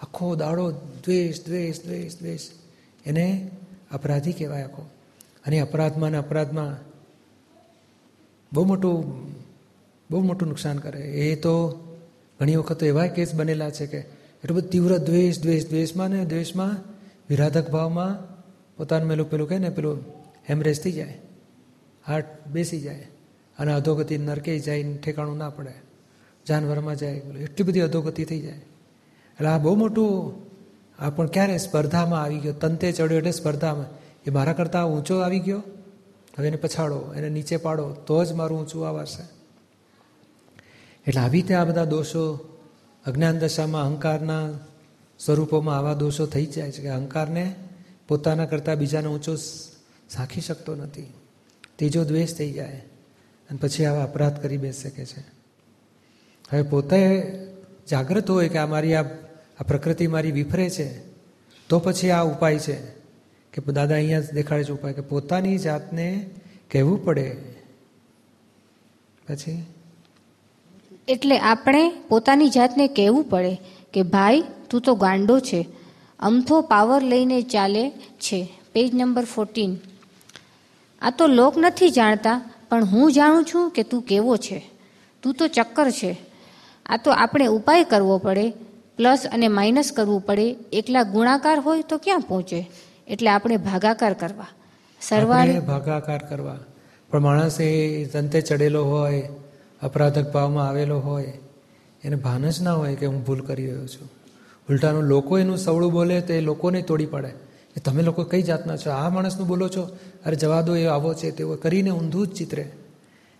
આખો 0.00 0.34
દાડો 0.34 0.70
દ્વેષ 0.72 1.44
દ્વેષ 1.46 1.84
દ્વેષ 1.84 2.18
દ્વેષ. 2.18 2.40
એને 3.06 3.50
અપરાધી 3.92 4.32
કહેવાય 4.32 4.62
આખો. 4.62 4.82
અને 5.46 5.60
અપરાધમાં 5.60 6.10
ને 6.10 6.16
અપરાધમાં 6.16 6.76
બહુ 8.52 8.64
મોટું 8.64 9.28
બહુ 10.10 10.20
મોટું 10.20 10.48
નુકસાન 10.48 10.78
કરે. 10.78 11.00
એ 11.00 11.36
તો 11.36 11.84
ઘણી 12.40 12.56
વખત 12.56 12.82
એવા 12.82 13.06
કેસ 13.06 13.34
બનેલા 13.34 13.70
છે 13.70 13.86
કે 13.86 13.98
એટલું 13.98 14.56
બધું 14.56 14.70
તીવ્ર 14.70 14.98
દ્વેષ 14.98 15.40
દ્વેષ, 15.40 15.68
દ્વેષમાં 15.68 16.10
ને 16.10 16.24
દ્વેષમાં 16.24 16.76
વિરાધક 17.30 17.70
ભાવમાં 17.70 18.34
પોતાનું 18.76 19.08
મેલું 19.08 19.30
પેલું 19.30 19.48
કહે 19.48 19.58
ને, 19.58 19.70
પેલું 19.70 19.98
હેમરેજ 20.48 20.82
થઈ 20.82 20.92
જાય. 20.92 21.18
હાર્ટ 22.06 22.46
બેસી 22.46 22.80
જાય 22.80 23.06
અને 23.58 23.72
અધોગતિ 23.72 24.18
નરકે 24.18 24.58
જાય 24.58 24.96
ઠેકાણું 24.96 25.38
ના 25.38 25.50
પડે. 25.50 25.74
જાનવરમાં 26.48 26.96
જાય 26.96 27.12
એટલી 27.12 27.66
બધી 27.66 27.80
અધોગતિ 27.80 28.24
થઈ 28.24 28.40
જાય. 28.40 28.52
એટલે 28.52 29.48
આ 29.48 29.58
બહુ 29.58 29.74
મોટું 29.74 30.42
આ 30.98 31.10
પણ 31.10 31.26
ક્યારે 31.26 31.58
સ્પર્ધામાં 31.58 32.22
આવી 32.22 32.38
ગયો? 32.38 32.52
તંતે 32.52 32.92
ચડ્યો 32.92 33.18
એટલે 33.18 33.30
સ્પર્ધામાં. 33.30 33.86
એ 34.26 34.30
મારા 34.30 34.52
કરતાં 34.52 34.86
ઊંચો 34.86 35.18
આવી 35.18 35.40
ગયો? 35.40 35.62
હવે 36.38 36.48
એને 36.48 36.56
પછાડો, 36.56 37.14
એને 37.16 37.28
નીચે 37.28 37.56
પાડો, 37.56 37.92
તો 37.92 38.24
જ 38.24 38.32
મારું 38.32 38.60
ઊંચું 38.60 38.88
આવાશે 38.88 39.22
એટલે 41.06 41.20
આવી 41.20 41.40
રીતે 41.40 41.54
આ 41.54 41.64
બધા 41.64 41.84
દોષો 41.84 42.56
અજ્ઞાન 43.06 43.38
દશામાં, 43.38 43.82
અહંકારના 43.82 44.50
સ્વરૂપોમાં 45.18 45.78
આવા 45.78 45.94
દોષો 45.94 46.26
થઈ 46.26 46.46
જાય 46.46 46.72
છે 46.72 46.82
કે 46.82 46.88
અહંકારને 46.88 47.54
પોતાના 48.08 48.46
કરતાં 48.46 48.76
બીજાને 48.76 49.06
ઊંચો 49.06 49.34
સાખી 50.10 50.40
શકતો 50.40 50.74
નથી. 50.74 51.12
ત્રીજો 51.76 52.04
દ્વેષ 52.04 52.34
થઈ 52.34 52.50
જાય 52.52 52.82
અને 53.50 53.58
પછી 53.62 53.84
આવા 53.84 54.04
અપરાધ 54.04 54.42
કરી 54.42 54.56
બેસી 54.56 54.90
શકે 54.90 55.04
છે. 55.04 55.20
હવે 56.50 56.62
પોતે 56.62 57.00
જાગૃત 57.90 58.30
હોય 58.30 58.48
કે 58.48 58.58
આ 58.58 58.66
મારી 58.66 58.94
આ 58.94 59.02
પ્રકૃતિ 59.68 60.06
મારી 60.06 60.32
વિફરે 60.32 60.70
છે, 60.70 60.88
તો 61.68 61.78
પછી 61.78 62.10
આ 62.10 62.22
ઉપાય 62.22 62.58
છે 62.58 62.76
કે 63.52 63.72
દાદા 63.72 63.94
અહીંયા 63.94 64.20
દેખાડે 64.20 64.64
છે 64.64 64.72
ઉપાય 64.72 64.92
કે 64.92 65.00
પોતાની 65.00 65.58
જાતને 65.58 66.30
કહેવું 66.70 67.04
પડે. 67.04 67.28
પછી? 69.28 69.62
એટલે 71.08 71.38
આપણે 71.38 71.82
પોતાની 72.08 72.48
જાતને 72.48 72.88
કહેવું 72.88 73.24
પડે 73.24 73.60
કે 73.92 74.02
ભાઈ, 74.02 74.42
તું 74.70 74.80
તો 74.80 74.94
ગાંડો 74.94 75.38
છે, 75.40 75.66
અમથો 76.20 76.60
પાવર 76.60 77.02
લઈને 77.02 77.42
ચાલે 77.42 77.90
છે. 77.90 78.40
પેજ 78.72 78.94
નંબર 78.94 79.24
ફોર્ટીન 79.24 79.76
આ 81.04 81.10
તો 81.10 81.26
લોક 81.26 81.58
નથી 81.58 81.90
જાણતા, 81.90 82.40
પણ 82.68 82.84
હું 82.84 83.12
જાણું 83.12 83.44
છું 83.44 83.70
કે 83.70 83.82
તું 83.82 84.02
કેવો 84.02 84.36
છે. 84.36 84.70
તું 85.22 85.34
તો 85.34 85.48
ચક્કર 85.48 85.90
છે. 85.90 86.20
આ 86.86 86.96
તો 86.96 87.10
આપણે 87.10 87.46
ઉપાય 87.46 87.84
કરવો 87.84 88.18
પડે, 88.18 88.50
પ્લસ 88.96 89.26
અને 89.32 89.48
માઇનસ 89.48 89.92
કરવું 89.92 90.20
પડે. 90.20 90.56
એકલા 90.72 91.02
ગુણાકાર 91.02 91.60
હોય 91.60 91.82
તો 91.82 91.98
ક્યાં 91.98 92.20
પહોંચે? 92.20 92.70
એટલે 93.08 93.30
આપણે 93.30 93.56
ભાગાકાર 93.56 94.14
કરવા. 94.14 94.46
સરવાળે 95.00 95.60
ભાગાકાર 95.60 96.18
કરવા. 96.18 96.56
પણ 97.10 97.20
માણસ 97.20 97.60
એ 97.60 98.04
તંતે 98.04 98.40
ચડેલો 98.40 98.84
હોય, 98.84 99.28
અપરાધક 99.82 100.32
ભાવમાં 100.32 100.68
આવેલો 100.68 100.98
હોય, 100.98 101.32
એને 102.04 102.16
ભાન 102.16 102.50
જ 102.50 102.62
ના 102.62 102.72
હોય 102.72 102.94
કે 102.94 103.06
હું 103.06 103.24
ભૂલ 103.24 103.40
કરી 103.40 103.66
રહ્યો 103.66 103.86
છું. 103.86 104.10
ઉલટાનું 104.70 105.02
લોકો 105.02 105.38
એનું 105.38 105.58
સવળું 105.58 105.92
બોલે 105.92 106.20
તો 106.20 106.32
એ 106.32 106.40
લોકોને 106.40 106.82
તોડી 106.82 107.06
પાડે. 107.06 107.53
તમે 107.80 108.02
લોકો 108.02 108.24
કઈ 108.24 108.42
જાતના 108.42 108.76
છો? 108.76 108.90
આ 108.90 109.08
માણસનું 109.08 109.48
બોલો 109.48 109.68
છો? 109.68 109.82
અરે 110.26 110.36
જવા 110.36 110.60
દો, 110.60 110.76
એ 110.76 110.86
આવો 110.86 111.14
છે 111.14 111.30
તેવો 111.30 111.56
કરીને 111.56 111.90
ઊંધું 111.90 112.26
જ 112.26 112.30
ચિત્રે. 112.30 112.62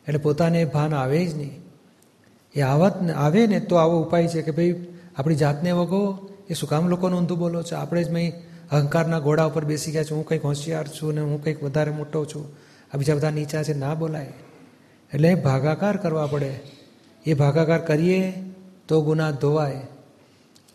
એટલે 0.06 0.18
પોતાને 0.18 0.64
ભાન 0.64 0.94
આવે 0.94 1.26
જ 1.26 1.36
નહીં. 1.36 1.62
એ 2.54 2.60
આવત 2.60 3.10
આવે 3.10 3.46
ને 3.46 3.60
તો 3.60 3.76
આવો 3.76 4.02
ઉપાય 4.02 4.28
છે 4.28 4.42
કે 4.42 4.50
ભાઈ 4.50 4.86
આપણી 5.16 5.34
જાતને 5.34 5.72
વગો, 5.72 6.28
એ 6.50 6.54
શું 6.54 6.68
કામ 6.68 6.88
લોકોને 6.88 7.16
ઊંધું 7.16 7.38
બોલો 7.38 7.62
છો? 7.62 7.76
આપણે 7.76 8.04
જ 8.04 8.10
મેં 8.10 8.42
અહંકારના 8.70 9.18
ઘોડા 9.18 9.44
ઉપર 9.44 9.64
બેસી 9.64 9.90
ગયા 9.90 10.04
છું. 10.04 10.16
હું 10.16 10.26
કંઈક 10.26 10.44
હોશિયાર 10.44 10.88
છું 10.88 11.14
ને 11.14 11.20
હું 11.20 11.44
કંઈક 11.44 11.62
વધારે 11.62 11.90
મોટો 11.90 12.24
છું. 12.24 12.46
આ 12.94 12.98
બીજા 12.98 13.14
બધા 13.14 13.30
નીચા 13.30 13.62
છે, 13.62 13.74
ના 13.74 13.94
બોલાય. 13.94 14.32
એટલે 15.14 15.34
ભાગાકાર 15.34 15.96
કરવા 15.96 16.26
પડે. 16.26 16.60
એ 17.26 17.34
ભાગાકાર 17.34 17.78
કરીએ 17.78 18.32
તો 18.88 19.02
ગુના 19.02 19.30
ધોવાય. 19.30 19.80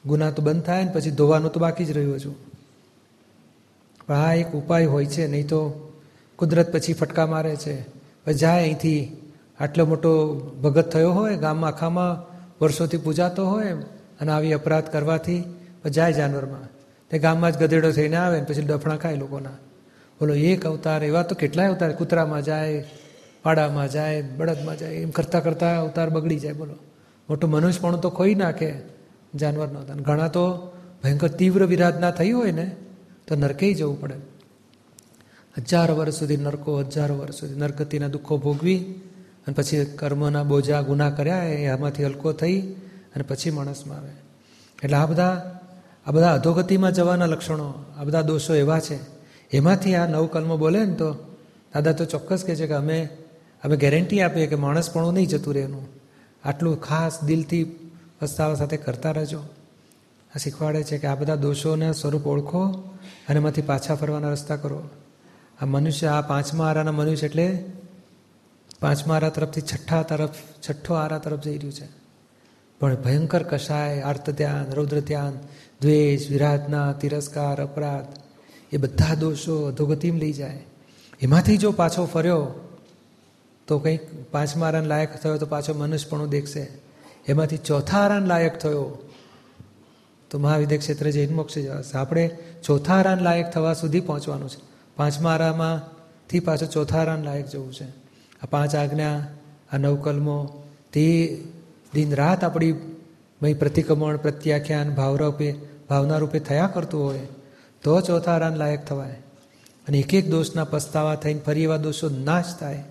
ગુના 0.06 0.32
તો 0.32 0.44
બંધ 0.44 0.64
થાય 0.64 0.84
ને 0.84 0.92
પછી 0.92 1.12
ધોવાનું 1.12 1.52
તો 1.52 1.60
બાકી 1.60 1.86
જ 1.86 1.92
રહ્યું 1.92 2.20
છું 2.20 2.49
પણ 4.10 4.16
આ 4.16 4.34
એક 4.34 4.54
ઉપાય 4.54 4.86
હોય 4.86 5.06
છે, 5.06 5.28
નહીં 5.28 5.48
તો 5.48 5.92
કુદરત 6.36 6.74
પછી 6.74 6.94
ફટકા 6.94 7.26
મારે 7.26 7.56
છે. 7.56 7.86
જાય 8.34 8.62
અહીંથી, 8.62 9.22
આટલો 9.60 9.86
મોટો 9.86 10.36
ભગત 10.64 10.90
થયો 10.90 11.12
હોય, 11.12 11.36
ગામમાં, 11.36 11.68
આખામાં 11.68 12.30
વર્ષોથી 12.62 12.98
પૂજાતો 12.98 13.48
હોય 13.48 13.68
અને 14.22 14.32
આવી 14.32 14.54
અપરાધ 14.54 14.84
કરવાથી 14.84 15.44
જાય 15.90 16.14
જાનવરમાં. 16.14 16.60
તે 17.10 17.20
ગામમાં 17.20 17.52
જ 17.52 17.58
ગધેડો 17.58 17.92
થઈને 17.92 18.16
આવે 18.16 18.40
ને 18.40 18.46
પછી 18.46 18.62
ડફણા 18.62 18.96
ખાય 18.96 19.16
લોકોના. 19.16 19.50
બોલો, 20.20 20.34
એક 20.34 20.66
અવતાર, 20.66 21.04
એવા 21.04 21.24
તો 21.24 21.36
કેટલાય 21.36 21.68
અવતાર, 21.68 21.92
કૂતરામાં 21.92 22.44
જાય, 22.44 22.86
પાડામાં 23.44 23.90
જાય, 23.90 24.22
બળદમાં 24.22 24.78
જાય, 24.78 24.94
એમ 24.94 25.10
કરતાં 25.10 25.44
કરતાં 25.44 25.82
અવતાર 25.82 26.10
બગડી 26.10 26.40
જાય. 26.40 26.54
બોલો, 26.54 26.74
મોટું 27.30 27.50
મનુષ્યપણું 27.50 28.02
તો 28.02 28.10
ખોઈ 28.10 28.36
નાખે 28.36 28.74
જાનવરનો 29.36 29.96
ઘણા 29.96 30.28
તો 30.28 30.72
ભયંકર 31.04 31.28
તીવ્ર 31.28 31.66
વિરાધના 31.66 32.12
થઈ 32.12 32.32
હોય 32.32 32.52
ને 32.52 32.76
તો 33.30 33.36
નરકેય 33.36 33.74
જવું 33.74 34.02
પડે. 34.02 34.14
હજાર 35.58 35.92
વર્ષ 35.92 36.14
સુધી 36.14 36.38
નરકો, 36.38 36.80
હજારો 36.80 37.18
વર્ષ 37.18 37.36
સુધી 37.36 37.56
નરકતીના 37.56 38.08
દુઃખો 38.08 38.38
ભોગવી 38.38 38.78
અને 39.48 39.54
પછી 39.54 39.86
કર્મના 39.86 40.44
બોજા, 40.44 40.82
ગુના 40.82 41.10
કર્યા, 41.10 41.44
એ 41.44 41.68
આમાંથી 41.68 42.06
હલકો 42.06 42.32
થઈ 42.34 42.62
અને 43.16 43.24
પછી 43.24 43.50
માણસમાં 43.50 43.98
આવે. 43.98 44.10
એટલે 44.84 44.98
આ 44.98 45.06
બધા 45.06 45.60
આ 46.06 46.12
બધા 46.12 46.34
અધોગતિમાં 46.34 46.92
જવાના 46.92 47.26
લક્ષણો, 47.26 47.74
આ 47.98 48.04
બધા 48.04 48.22
દોષો 48.22 48.54
એવા 48.54 48.80
છે. 48.80 49.00
એમાંથી 49.52 49.96
આ 49.96 50.08
નવ 50.08 50.26
કલમો 50.26 50.58
બોલે 50.58 50.86
ને 50.86 50.94
તો 50.94 51.14
દાદા 51.74 51.92
તો 51.92 52.06
ચોક્કસ 52.06 52.44
કહે 52.44 52.56
છે 52.56 52.68
કે 52.68 52.74
અમે 52.74 53.10
અમે 53.64 53.78
ગેરંટી 53.78 54.22
આપીએ 54.22 54.48
કે 54.48 54.56
માણસપણું 54.56 55.14
નહીં 55.14 55.28
જતું 55.28 55.54
રહે 55.54 55.62
એનું 55.62 55.88
આટલું 56.44 56.82
ખાસ 56.82 57.24
દિલથી 57.24 57.90
પસ્તાવા 58.20 58.56
સાથે 58.56 58.78
કરતા 58.78 59.12
રહેજો. 59.12 59.44
આ 60.36 60.38
શીખવાડે 60.38 60.84
છે 60.84 60.98
કે 60.98 61.08
આ 61.08 61.16
બધા 61.16 61.36
દોષોના 61.36 61.92
સ્વરૂપ 61.92 62.28
ઓળખો 62.28 62.68
અને 63.30 63.36
એમાંથી 63.36 63.62
પાછા 63.62 63.96
ફરવાના 63.96 64.32
રસ્તા 64.32 64.56
કરો. 64.56 64.90
આ 65.62 65.66
મનુષ્ય, 65.66 66.08
આ 66.08 66.22
પાંચમા 66.22 66.70
આરાના 66.70 66.92
મનુષ્ય 66.92 67.26
એટલે 67.26 67.66
પાંચમા 68.80 69.16
આરા 69.16 69.30
તરફથી 69.30 69.62
છઠ્ઠા 69.62 70.04
તરફ, 70.04 70.30
છઠ્ઠો 70.70 70.94
આરા 70.94 71.18
તરફ 71.18 71.44
જઈ 71.44 71.56
રહ્યું 71.56 71.74
છે. 71.74 71.88
પણ 72.80 72.96
ભયંકર 72.96 73.44
કષાય 73.44 74.02
આર્ત 74.02 74.30
ધ્યાન 74.30 74.72
રૌદ્ર 74.72 75.00
ધ્યાન 75.00 75.34
દ્વેષ, 75.82 76.30
વિરાધના, 76.30 76.94
તિરસ્કાર, 76.94 77.62
અપરાધ, 77.62 78.06
એ 78.72 78.78
બધા 78.78 79.16
દોષો 79.16 79.66
અધોગતિમાં 79.66 80.20
લઈ 80.20 80.34
જાય. 80.34 80.64
એમાંથી 81.22 81.58
જો 81.58 81.72
પાછો 81.72 82.06
ફર્યો, 82.06 82.48
તો 83.68 83.80
કંઈક 83.80 84.32
પાંચમા 84.32 84.68
આરાન 84.68 84.86
લાયક 84.86 85.22
થયો 85.22 85.38
તો 85.38 85.46
પાછો 85.46 85.74
મનુષ્યપણું 85.74 86.30
દેખશે. 86.30 86.68
એમાંથી 87.28 87.58
ચોથા 87.58 87.98
આરાન 87.98 88.26
લાયક 88.26 88.58
થયો 88.60 89.09
તો 90.32 90.40
મહાવિદ્ય 90.40 90.78
ક્ષેત્ર 90.78 91.10
જઈને 91.10 91.34
મોક્ષી 91.34 91.64
જવાશે 91.64 91.98
આપણે 91.98 92.38
ચોથા 92.64 92.94
આરાન 92.94 93.20
લાયક 93.20 93.52
થવા 93.52 93.74
સુધી 93.74 94.00
પહોંચવાનું 94.00 94.50
છે. 94.50 94.62
પાંચમા 94.96 95.32
આરામાંથી 95.32 96.40
પાછો 96.40 96.66
ચોથા 96.66 96.98
આરાન 96.98 97.24
લાયક 97.24 97.46
જવું 97.46 97.74
છે. 97.74 97.90
આ 98.42 98.46
પાંચ 98.50 98.76
આજ્ઞા, 98.76 99.28
આ 99.74 99.78
નવકલમો 99.78 100.64
તે 100.94 101.38
દિન 101.94 102.16
રાત 102.16 102.44
આપણી 102.44 102.72
ભાઈ 103.42 103.54
પ્રતિક્રમણ, 103.54 104.18
પ્રત્યાખ્યાન, 104.18 104.96
ભાવરૂપે 104.96 105.56
ભાવના 105.90 106.18
રૂપે 106.18 106.40
થયા 106.40 106.68
કરતું 106.68 107.04
હોય, 107.04 107.20
તો 107.84 108.02
ચોથા 108.02 108.32
આરાન 108.32 108.56
લાયક 108.56 108.86
થવાય. 108.86 109.12
અને 109.88 110.00
એક 110.00 110.14
એક 110.14 110.30
દોષના 110.30 110.64
પસ્તાવા 110.64 111.16
થઈને 111.16 111.40
ફરી 111.40 111.64
એવા 111.64 111.78
દોષો 111.78 112.10
નાશ 112.10 112.58
થાય. 112.60 112.84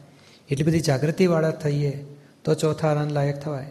એટલી 0.48 0.64
બધી 0.64 0.81
જાગૃતિવાળા 0.81 1.51
થઈએ 1.51 2.05
તો 2.44 2.55
ચોથા 2.55 2.88
આરાન 2.88 3.11
લાયક 3.11 3.40
થવાય. 3.40 3.70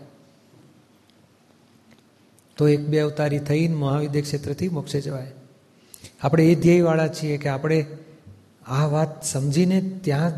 તો 2.57 2.67
એક 2.67 2.87
બે 2.87 2.99
અવતારી 2.99 3.39
થઈને 3.39 3.75
મહાવિદ્ય 3.75 4.21
ક્ષેત્રથી 4.21 4.69
મોક્ષે 4.69 5.01
જવાય. 5.01 5.31
આપણે 6.21 6.45
એ 6.45 6.55
ધ્યેયવાળા 6.55 7.07
છીએ 7.07 7.37
કે 7.37 7.49
આપણે 7.49 7.85
આ 8.67 8.85
વાત 8.85 9.23
સમજીને 9.23 9.81
ત્યાં 9.81 10.31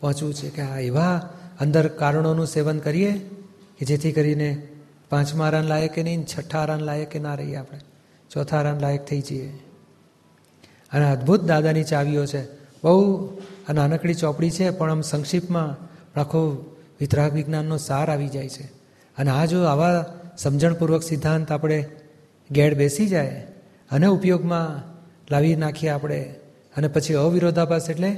પહોંચવું 0.00 0.34
છે 0.34 0.50
કે 0.50 0.62
આ 0.62 0.78
એવા 0.78 1.34
અંદર 1.60 1.88
કારણોનું 1.88 2.46
સેવન 2.46 2.78
કરીએ 2.78 3.18
કે 3.78 3.86
જેથી 3.86 4.12
કરીને 4.12 4.68
પાંચમા 5.10 5.46
આરાન 5.46 5.64
લાયકે 5.64 6.02
નહીં 6.02 6.24
છઠ્ઠા 6.24 6.58
આરાન 6.58 6.80
લાયકે 6.80 7.18
ના 7.18 7.34
રહીએ 7.34 7.54
આપણે. 7.54 7.80
ચોથા 8.30 8.56
આરાન 8.56 8.80
લાયક 8.80 9.04
થઈ 9.04 9.20
જઈએ. 9.20 9.52
અને 10.92 11.10
અદ્ભુત 11.10 11.44
દાદાની 11.44 11.84
ચાવીઓ 11.84 12.26
છે. 12.26 12.44
બહુ 12.84 13.30
આ 13.68 13.72
નાનકડી 13.72 14.14
ચોપડી 14.14 14.50
છે, 14.50 14.70
પણ 14.70 14.90
આમ 14.90 15.00
સંક્ષિપ્તમાં 15.00 15.94
આખો 16.20 16.76
વિતરાગ 17.00 17.32
વિજ્ઞાનનો 17.32 17.76
સાર 17.76 18.10
આવી 18.10 18.28
જાય 18.28 18.48
છે. 18.48 18.62
અને 19.18 19.30
આ 19.30 19.44
જો 19.44 19.64
આવા 19.64 20.14
સમજણપૂર્વક 20.38 21.02
સિદ્ધાંત 21.02 21.52
આપણે 21.52 21.78
ગેડ 22.50 22.74
બેસી 22.76 23.08
જાય 23.08 23.42
અને 23.90 24.06
ઉપયોગમાં 24.06 24.70
લાવી 25.30 25.56
નાખીએ 25.56 25.90
આપણે. 25.90 26.20
અને 26.76 26.88
પછી 26.88 27.14
અવિરોધાભાસ 27.14 27.90
એટલે 27.90 28.10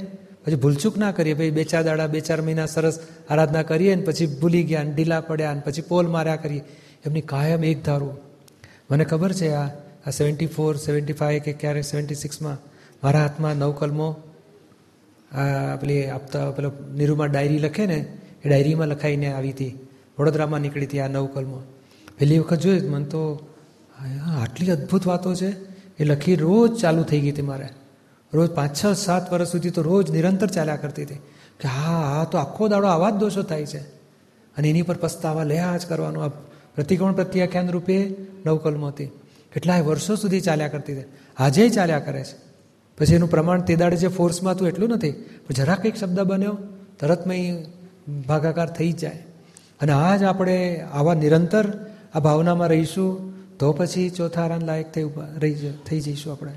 પછી 0.45 0.55
ભૂલચૂક 0.55 0.97
ના 0.97 1.11
કરીએ. 1.11 1.33
ભાઈ 1.33 1.51
બે 1.51 1.63
ચાર 1.63 1.83
દાડા, 1.83 2.07
બે 2.07 2.19
ચાર 2.19 2.41
મહિના 2.41 2.65
સરસ 2.65 2.99
આરાધના 3.29 3.63
કરીએ 3.63 3.95
ને 3.95 4.01
પછી 4.01 4.27
ભૂલી 4.41 4.63
ગયા 4.63 4.83
ને 4.83 4.91
ઢીલા 4.91 5.21
પડ્યા 5.21 5.53
ને 5.53 5.61
પછી 5.65 5.81
પોલ 5.81 6.07
માર્યા 6.07 6.35
કરીએ. 6.35 6.63
એમની 7.05 7.21
કાયમ 7.21 7.63
એક 7.63 7.79
ધારું. 7.85 8.15
મને 8.91 9.05
ખબર 9.05 9.31
છે 9.33 9.53
આ 9.53 9.69
આ 10.07 10.09
સેવન્ટી 10.09 10.47
ફોર 10.47 10.73
સેવન્ટી 10.77 11.13
ફાઈવ 11.13 11.41
કે 11.41 11.53
ક્યારેક 11.53 11.83
સેવન્ટી 11.83 12.15
સિક્સમાં 12.15 12.57
મારા 13.03 13.21
હાથમાં 13.21 13.55
નવકલમો, 13.55 14.09
આ 15.31 15.75
પેલી 15.75 16.05
આપતા 16.07 16.51
પેલો 16.51 16.69
નિરૂમાં 16.95 17.31
ડાયરી 17.31 17.59
લખે 17.59 17.85
ને 17.85 17.97
એ 18.43 18.45
ડાયરીમાં 18.49 18.87
લખાઈને 18.87 19.33
આવી 19.33 19.51
હતી. 19.51 19.73
વડોદરામાં 20.19 20.61
નીકળી 20.61 20.85
હતી 20.85 20.99
આ 20.99 21.07
નવકલમો. 21.07 21.59
પહેલી 22.19 22.39
વખત 22.39 22.59
જોયું, 22.59 22.91
મને 22.91 23.05
તો 23.05 23.47
આટલી 24.41 24.71
અદ્ભુત 24.71 25.07
વાતો 25.07 25.35
છે. 25.35 25.49
એ 25.97 26.03
લખી 26.03 26.35
રોજ 26.35 26.79
ચાલુ 26.79 27.03
થઈ 27.03 27.19
ગઈ 27.19 27.31
હતી 27.31 27.41
મારે. 27.41 27.69
રોજ 28.33 28.51
પાંચ, 28.51 28.83
છ, 28.83 28.85
સાત 28.85 29.33
વર્ષ 29.33 29.47
સુધી 29.47 29.69
તો 29.69 29.81
રોજ 29.81 30.11
નિરંતર 30.11 30.47
ચાલ્યા 30.47 30.75
કરતી 30.75 31.03
હતી. 31.03 31.15
કે 31.59 31.67
હા 31.67 32.15
હા 32.15 32.23
તો 32.23 32.37
આખો 32.37 32.67
દાડો 32.67 32.87
આવા 32.87 33.09
જ 33.09 33.13
દોષો 33.13 33.43
થાય 33.43 33.65
છે. 33.65 33.79
અને 34.57 34.69
એની 34.69 34.81
પર 34.81 34.95
પસ્તાવા 34.95 35.43
લેયા 35.43 35.77
જ 35.77 35.85
કરવાનું. 35.85 36.23
આ 36.23 36.27
પ્રતિકોણ 36.75 37.13
પ્રત્યાખ્યાન 37.13 37.69
રૂપે 37.69 38.15
નવકલમો 38.45 38.87
હતી. 38.87 39.05
કેટલાય 39.53 39.81
વર્ષો 39.81 40.15
સુધી 40.15 40.41
ચાલ્યા 40.41 40.67
કરતી 40.67 40.99
હતી. 40.99 41.17
આજે 41.37 41.69
ચાલ્યા 41.69 41.99
કરે 41.99 42.23
છે. 42.23 42.47
પછી 42.97 43.15
એનું 43.15 43.29
પ્રમાણ 43.29 43.61
તે 43.61 43.75
દાડે 43.75 43.95
જે 43.95 44.07
ફોર્સમાં 44.07 44.53
હતું 44.53 44.67
એટલું 44.67 44.89
નથી. 44.89 45.11
પણ 45.11 45.53
જરા 45.53 45.75
કંઈક 45.75 45.95
શબ્દ 45.95 46.19
બન્યો 46.19 46.57
તરતમાં 46.99 47.35
એ 47.35 47.65
ભાગાકાર 48.27 48.69
થઈ 48.69 48.91
જાય. 48.91 49.23
અને 49.81 49.91
આ 49.91 50.17
જ 50.17 50.23
આપણે 50.23 50.85
આવા 50.93 51.13
નિરંતર 51.13 51.65
આ 52.17 52.19
ભાવનામાં 52.19 52.67
રહીશું 52.67 53.09
તો 53.57 53.73
પછી 53.73 54.09
ચોથા 54.09 54.41
આરાન 54.41 54.65
લાયક 54.65 54.93
થઈ 54.93 55.03
રહી 55.37 55.73
થઈ 55.89 55.99
જઈશું 55.99 56.33
આપણે. 56.33 56.51